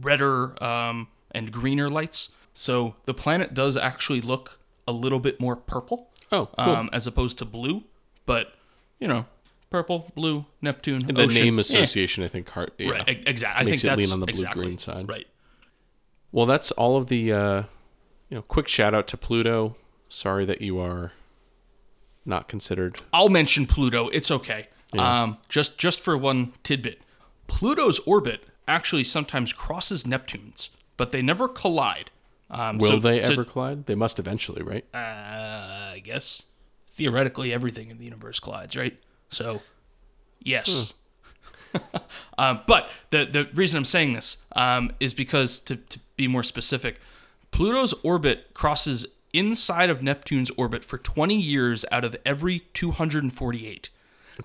[0.00, 2.30] redder um, and greener lights.
[2.54, 6.74] So the planet does actually look a little bit more purple Oh, cool.
[6.74, 7.84] um, as opposed to blue.
[8.24, 8.54] But
[8.98, 9.26] you know,
[9.70, 11.42] purple, blue, Neptune, the ocean.
[11.44, 12.90] name Yeah, association, I think, heart, yeah.
[12.90, 13.22] right?
[13.26, 13.60] Exactly.
[13.60, 15.08] I Makes think it that's lean on the exactly, blue-green side.
[15.08, 15.26] Right.
[16.32, 17.62] Well, that's all of the, uh,
[18.28, 19.76] you know, quick shout out to Pluto.
[20.08, 21.12] Sorry that you are
[22.26, 23.00] not considered.
[23.12, 24.08] I'll mention Pluto.
[24.08, 24.68] It's okay.
[24.96, 27.00] Um, just just for one tidbit,
[27.48, 32.10] Pluto's orbit actually sometimes crosses Neptune's, but they never collide.
[32.50, 33.86] Um, Will so they to- ever collide?
[33.86, 34.84] They must eventually, right?
[34.94, 34.98] Uh,
[35.94, 36.42] I guess
[36.90, 38.98] theoretically everything in the universe collides, right?
[39.28, 39.60] So,
[40.40, 40.94] yes.
[42.38, 46.42] um, but the the reason I'm saying this um, is because to to be more
[46.42, 46.98] specific,
[47.50, 49.06] Pluto's orbit crosses
[49.36, 53.90] inside of Neptune's orbit for 20 years out of every 248.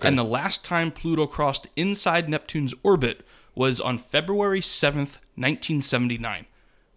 [0.02, 3.26] And the last time Pluto crossed inside Neptune's orbit
[3.56, 6.46] was on February 7th, 1979,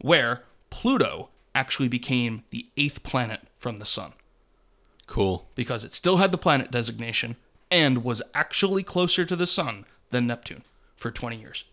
[0.01, 4.13] where Pluto actually became the eighth planet from the Sun
[5.07, 5.49] Cool.
[5.55, 7.37] because it still had the planet designation
[7.71, 10.65] and was actually closer to the Sun than Neptune
[10.97, 11.65] for 20 years.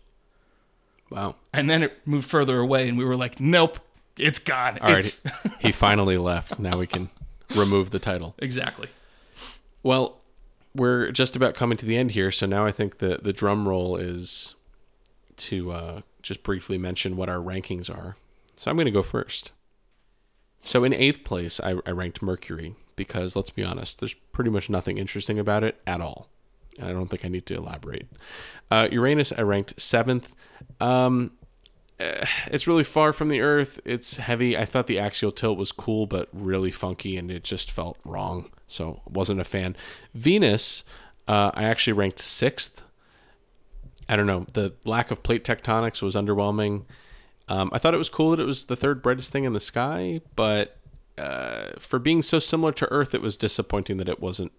[1.10, 1.36] Wow.
[1.52, 3.78] And then it moved further away, and we were like, nope,
[4.18, 4.78] it's gone.
[4.78, 4.98] All right.
[4.98, 5.22] it's
[5.58, 6.58] he finally left.
[6.58, 7.10] Now we can
[7.54, 8.34] remove the title.
[8.38, 8.88] exactly.
[9.82, 10.20] Well,
[10.74, 13.68] we're just about coming to the end here, so now I think the the drum
[13.68, 14.54] roll is
[15.36, 18.16] to uh, just briefly mention what our rankings are.
[18.56, 19.50] So I'm going to go first.
[20.62, 24.70] So in eighth place, I, I ranked Mercury because let's be honest, there's pretty much
[24.70, 26.28] nothing interesting about it at all.
[26.78, 28.06] And I don't think I need to elaborate.
[28.70, 30.34] Uh, Uranus, I ranked seventh.
[30.80, 31.32] Um,
[32.46, 33.80] it's really far from the Earth.
[33.84, 34.56] It's heavy.
[34.56, 38.50] I thought the axial tilt was cool, but really funky, and it just felt wrong.
[38.66, 39.76] So wasn't a fan.
[40.14, 40.84] Venus,
[41.28, 42.82] uh, I actually ranked sixth.
[44.08, 44.46] I don't know.
[44.52, 46.84] The lack of plate tectonics was underwhelming.
[47.48, 49.60] Um, I thought it was cool that it was the third brightest thing in the
[49.60, 50.78] sky, but
[51.18, 54.52] uh, for being so similar to Earth, it was disappointing that it wasn't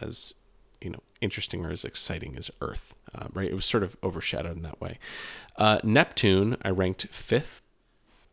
[0.00, 0.34] as
[0.80, 2.94] you know interesting or as exciting as Earth.
[3.14, 3.50] Uh, right?
[3.50, 4.98] It was sort of overshadowed in that way.
[5.56, 7.62] Uh, Neptune, I ranked fifth.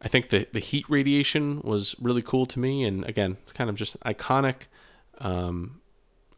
[0.01, 3.69] I think the the heat radiation was really cool to me, and again, it's kind
[3.69, 4.67] of just iconic.
[5.19, 5.81] Um,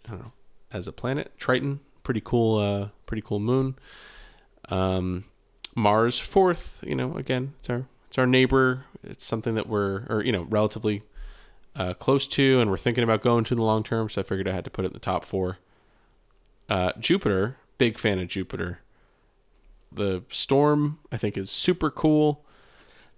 [0.06, 0.32] I don't know,
[0.72, 3.76] as a planet, Triton, pretty cool, uh, pretty cool moon.
[4.70, 5.26] Um,
[5.76, 8.86] Mars fourth, you know, again, it's our it's our neighbor.
[9.03, 11.03] It's something that we're or you know relatively
[11.76, 14.10] uh, close to, and we're thinking about going to in the long term.
[14.10, 15.58] So I figured I had to put it in the top four.
[16.70, 18.80] Uh, Jupiter, big fan of Jupiter.
[19.91, 22.43] The storm, I think, is super cool.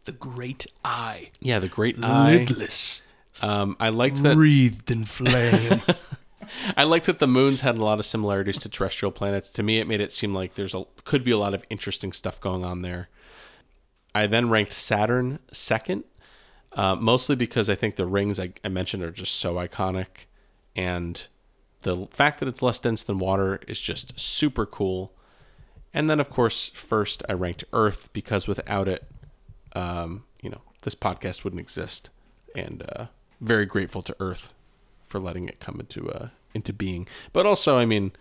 [0.06, 1.32] The great eye.
[1.40, 2.46] Yeah, the Great Eye.
[2.46, 3.02] Lidless.
[3.42, 4.36] Um, I liked that.
[4.36, 5.82] Breathed in flame.
[6.78, 9.50] I liked that the moons had a lot of similarities to terrestrial planets.
[9.52, 12.14] To me, it made it seem like there's a could be a lot of interesting
[12.14, 13.10] stuff going on there.
[14.16, 16.04] I then ranked Saturn second,
[16.74, 20.26] uh, mostly because I think the rings I, I mentioned are just so iconic,
[20.76, 21.28] and
[21.88, 25.14] the fact that it's less dense than water is just super cool.
[25.94, 29.06] And then, of course, first I ranked Earth because without it,
[29.74, 32.10] um, you know, this podcast wouldn't exist.
[32.54, 33.06] And uh,
[33.40, 34.54] very grateful to Earth
[35.08, 37.08] for letting it come into uh, into being.
[37.32, 38.12] But also, I mean,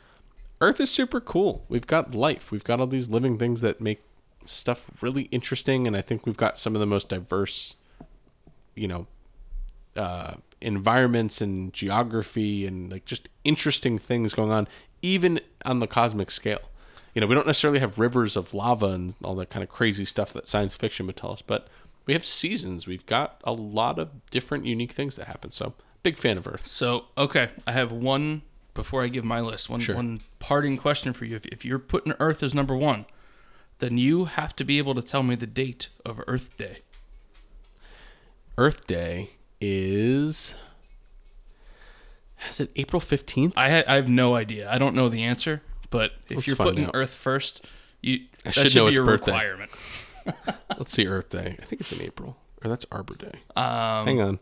[0.60, 1.64] Earth is super cool.
[1.68, 2.52] We've got life.
[2.52, 4.02] We've got all these living things that make
[4.44, 7.74] stuff really interesting, and I think we've got some of the most diverse,
[8.74, 9.06] you know,
[9.96, 14.66] uh, environments and geography and like just interesting things going on,
[15.02, 16.70] even on the cosmic scale.
[17.14, 20.04] You know, we don't necessarily have rivers of lava and all that kind of crazy
[20.04, 21.68] stuff that science fiction would tell us, but
[22.06, 22.86] We have seasons.
[22.86, 25.50] We've got a lot of different unique things that happen.
[25.50, 26.64] So, big fan of Earth.
[26.64, 28.42] So, okay, I have one
[28.74, 29.68] before I give my list.
[29.68, 29.96] One Sure.
[29.96, 31.34] one parting question for you.
[31.34, 33.06] If, if you're putting Earth as number one,
[33.80, 36.78] then you have to be able to tell me the date of Earth Day.
[38.56, 39.30] Earth Day
[39.60, 40.54] is.
[42.50, 43.52] Is it April 15th?
[43.56, 44.70] I ha- I have no idea.
[44.70, 46.92] I don't know the answer, but if Let's you're putting out.
[46.94, 47.64] Earth first,
[48.02, 49.32] you that should should know its birthday.
[49.32, 49.70] requirement.
[50.78, 51.56] Let's see Earth Day.
[51.60, 52.36] I think it's in April.
[52.64, 53.40] Or that's Arbor Day.
[53.56, 54.38] Um, Hang on.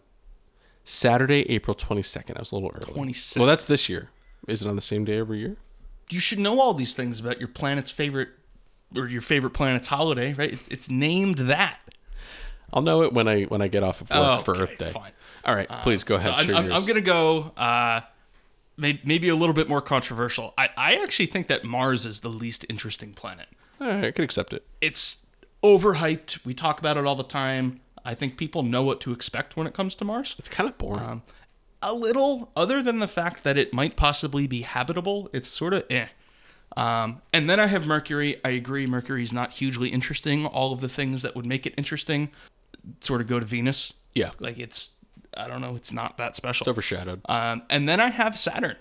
[0.85, 2.37] Saturday, April 22nd.
[2.37, 2.93] I was a little early.
[2.93, 3.39] 22nd.
[3.39, 4.11] Well, that's this year.
[4.47, 5.57] Is it on the same day every year?
[6.11, 8.29] you should know all these things about your planet's favorite
[8.95, 10.59] or your favorite planet's holiday, right?
[10.69, 11.81] It's named that.
[12.73, 14.79] I'll know it when I when I get off of work Oh, for okay, Earth
[14.79, 14.91] Day.
[14.93, 15.13] fine.
[15.45, 16.33] All right, please go So ahead.
[16.41, 16.73] I'm, share I'm.
[16.73, 17.53] I'm gonna go.
[17.57, 18.01] Uh,
[18.77, 20.53] maybe a little bit more controversial.
[20.59, 23.47] I, I actually think that Mars is the least interesting planet.
[23.81, 24.65] All right, I can accept it.
[24.81, 25.19] It's
[25.63, 26.45] overhyped.
[26.45, 27.81] We talk about it all the time.
[28.05, 30.35] I think people know what to expect when it comes to Mars.
[30.39, 31.05] It's kind of boring.
[31.05, 31.23] Um,
[31.83, 35.85] a little, other than the fact that it might possibly be habitable, it's sort of
[35.91, 36.07] eh.
[36.77, 38.41] Um, and then I have Mercury.
[38.45, 40.45] I agree, Mercury's not hugely interesting.
[40.47, 42.31] All of the things that would make it interesting
[43.01, 43.93] sort of go to Venus.
[44.15, 44.91] yeah, Like it's,
[45.37, 46.65] I don't know, it's not that special.
[46.65, 47.21] it's overshadowed.
[47.29, 48.77] Um, and then I have Saturn.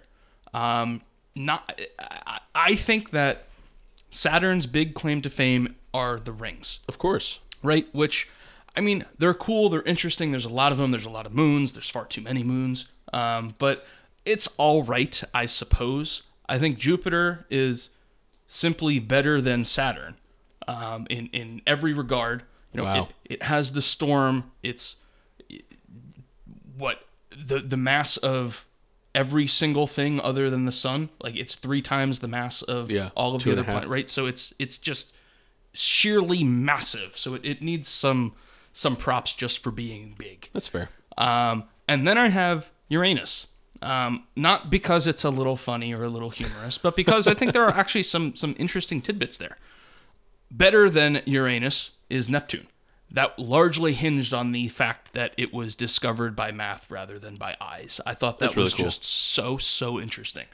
[0.54, 1.02] Um,
[1.36, 3.44] not, I, I think that
[4.12, 7.40] Saturn's big claim to fame are the rings, of course.
[7.64, 7.88] right?
[7.94, 8.30] Which,
[8.76, 10.32] I mean, they're cool, they're interesting.
[10.32, 10.92] There's a lot of them.
[10.92, 11.74] There's a lot of moons.
[11.74, 12.86] There's far too many moons.
[13.12, 13.86] Um, but
[14.26, 16.24] it's all right, I suppose.
[16.48, 17.90] I think Jupiter is
[18.48, 20.16] simply better than Saturn
[20.68, 22.44] um, in in every regard.
[22.74, 23.10] You know, Wow.
[23.26, 24.52] it, it has the storm.
[24.62, 24.98] It's
[26.78, 27.06] what
[27.36, 28.66] the the mass of
[29.16, 31.10] every single thing other than the sun.
[31.22, 34.10] Like it's three times the mass of Yeah, all of the other planets, right?
[34.10, 35.14] So it's it's just
[35.74, 37.18] sheerly massive.
[37.18, 38.34] So it, it needs some
[38.72, 40.50] some props just for being big.
[40.52, 40.90] That's fair.
[41.18, 43.48] Um, and then I have Uranus.
[43.84, 47.52] Um, not because it's a little funny or a little humorous, but because I think
[47.52, 49.58] there are actually some some interesting tidbits there.
[50.54, 52.68] Better than Uranus is Neptune.
[53.10, 57.56] That largely hinged on the fact that it was discovered by math rather than by
[57.60, 58.00] eyes.
[58.06, 58.86] I thought that That's really was cool.
[58.86, 60.46] just so so interesting.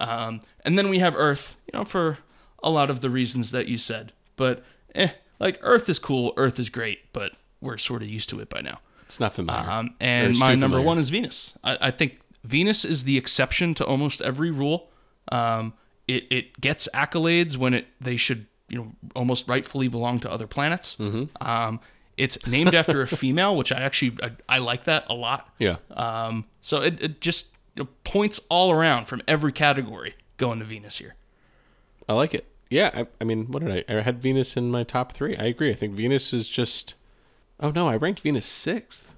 [0.00, 2.18] Um, and then we have Earth, you know, for
[2.62, 4.12] a lot of the reasons that you said.
[4.36, 4.64] But
[4.94, 8.48] eh, like Earth is cool, Earth is great, but we're sort of used to it
[8.48, 8.80] by now.
[9.06, 9.68] It's not familiar.
[9.68, 10.86] Um, and my number familiar.
[10.86, 11.52] one is Venus.
[11.64, 14.90] I, I think Venus is the exception to almost every rule.
[15.32, 15.74] Um,
[16.06, 20.46] it it gets accolades when it they should you know almost rightfully belong to other
[20.46, 20.96] planets.
[20.96, 21.46] Mm-hmm.
[21.46, 21.80] Um,
[22.16, 25.52] it's named after a female, which I actually I, I like that a lot.
[25.58, 25.76] Yeah.
[25.90, 30.64] Um, so it, it just you know, points all around from every category going to
[30.64, 31.14] Venus here.
[32.08, 32.46] I like it.
[32.70, 33.96] Yeah, I, I mean, what did I?
[33.96, 35.36] I had Venus in my top three.
[35.36, 35.70] I agree.
[35.70, 36.94] I think Venus is just.
[37.60, 39.14] Oh no, I ranked Venus sixth.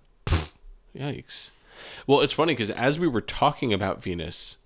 [0.96, 1.50] Yikes.
[2.06, 4.56] Well, it's funny because as we were talking about Venus,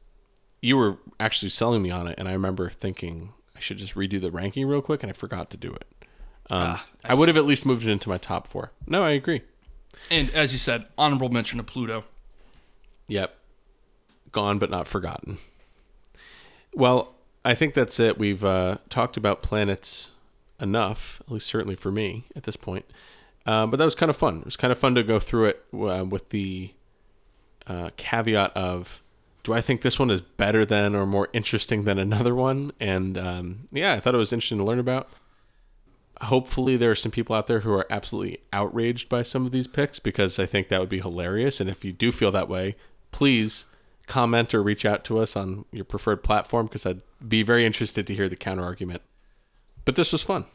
[0.61, 4.21] you were actually selling me on it, and I remember thinking I should just redo
[4.21, 5.87] the ranking real quick, and I forgot to do it.
[6.51, 8.73] Um, Ah, I would have at least moved it into my top four.
[8.87, 9.43] No, I agree.
[10.11, 12.05] And as you said, honorable mention of Pluto.
[13.09, 13.35] Yep.
[14.33, 15.39] Gone but not forgotten.
[16.75, 18.19] Well, I think that's it.
[18.19, 20.11] We've uh, talked about planets
[20.61, 22.85] enough, at least certainly for me at this point.
[23.47, 24.39] Uh, but that was kind of fun.
[24.39, 26.73] It was kind of fun to go through it uh, with the
[27.67, 29.03] uh, caveat of
[29.45, 32.73] do I think this one is better than or more interesting than another one?
[32.81, 35.09] And um, yeah, I thought it was interesting to learn about.
[36.23, 39.67] Hopefully, there are some people out there who are absolutely outraged by some of these
[39.67, 41.61] picks because I think that would be hilarious.
[41.61, 42.77] And if you do feel that way,
[43.13, 43.67] please
[44.07, 48.07] comment or reach out to us on your preferred platform because I'd be very interested
[48.07, 49.03] to hear the counter argument.
[49.85, 50.47] But this was fun.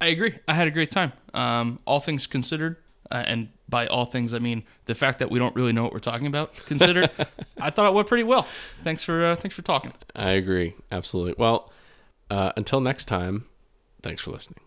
[0.00, 0.38] I agree.
[0.48, 1.12] I had a great time.
[1.34, 2.76] Um, all things considered,
[3.10, 5.92] uh, and by all things I mean the fact that we don't really know what
[5.94, 6.54] we're talking about.
[6.66, 7.10] Considered,
[7.60, 8.46] I thought it went pretty well.
[8.84, 9.92] Thanks for uh, thanks for talking.
[10.14, 10.74] I agree.
[10.92, 11.34] Absolutely.
[11.38, 11.72] Well,
[12.30, 13.46] uh, until next time,
[14.02, 14.60] thanks for listening.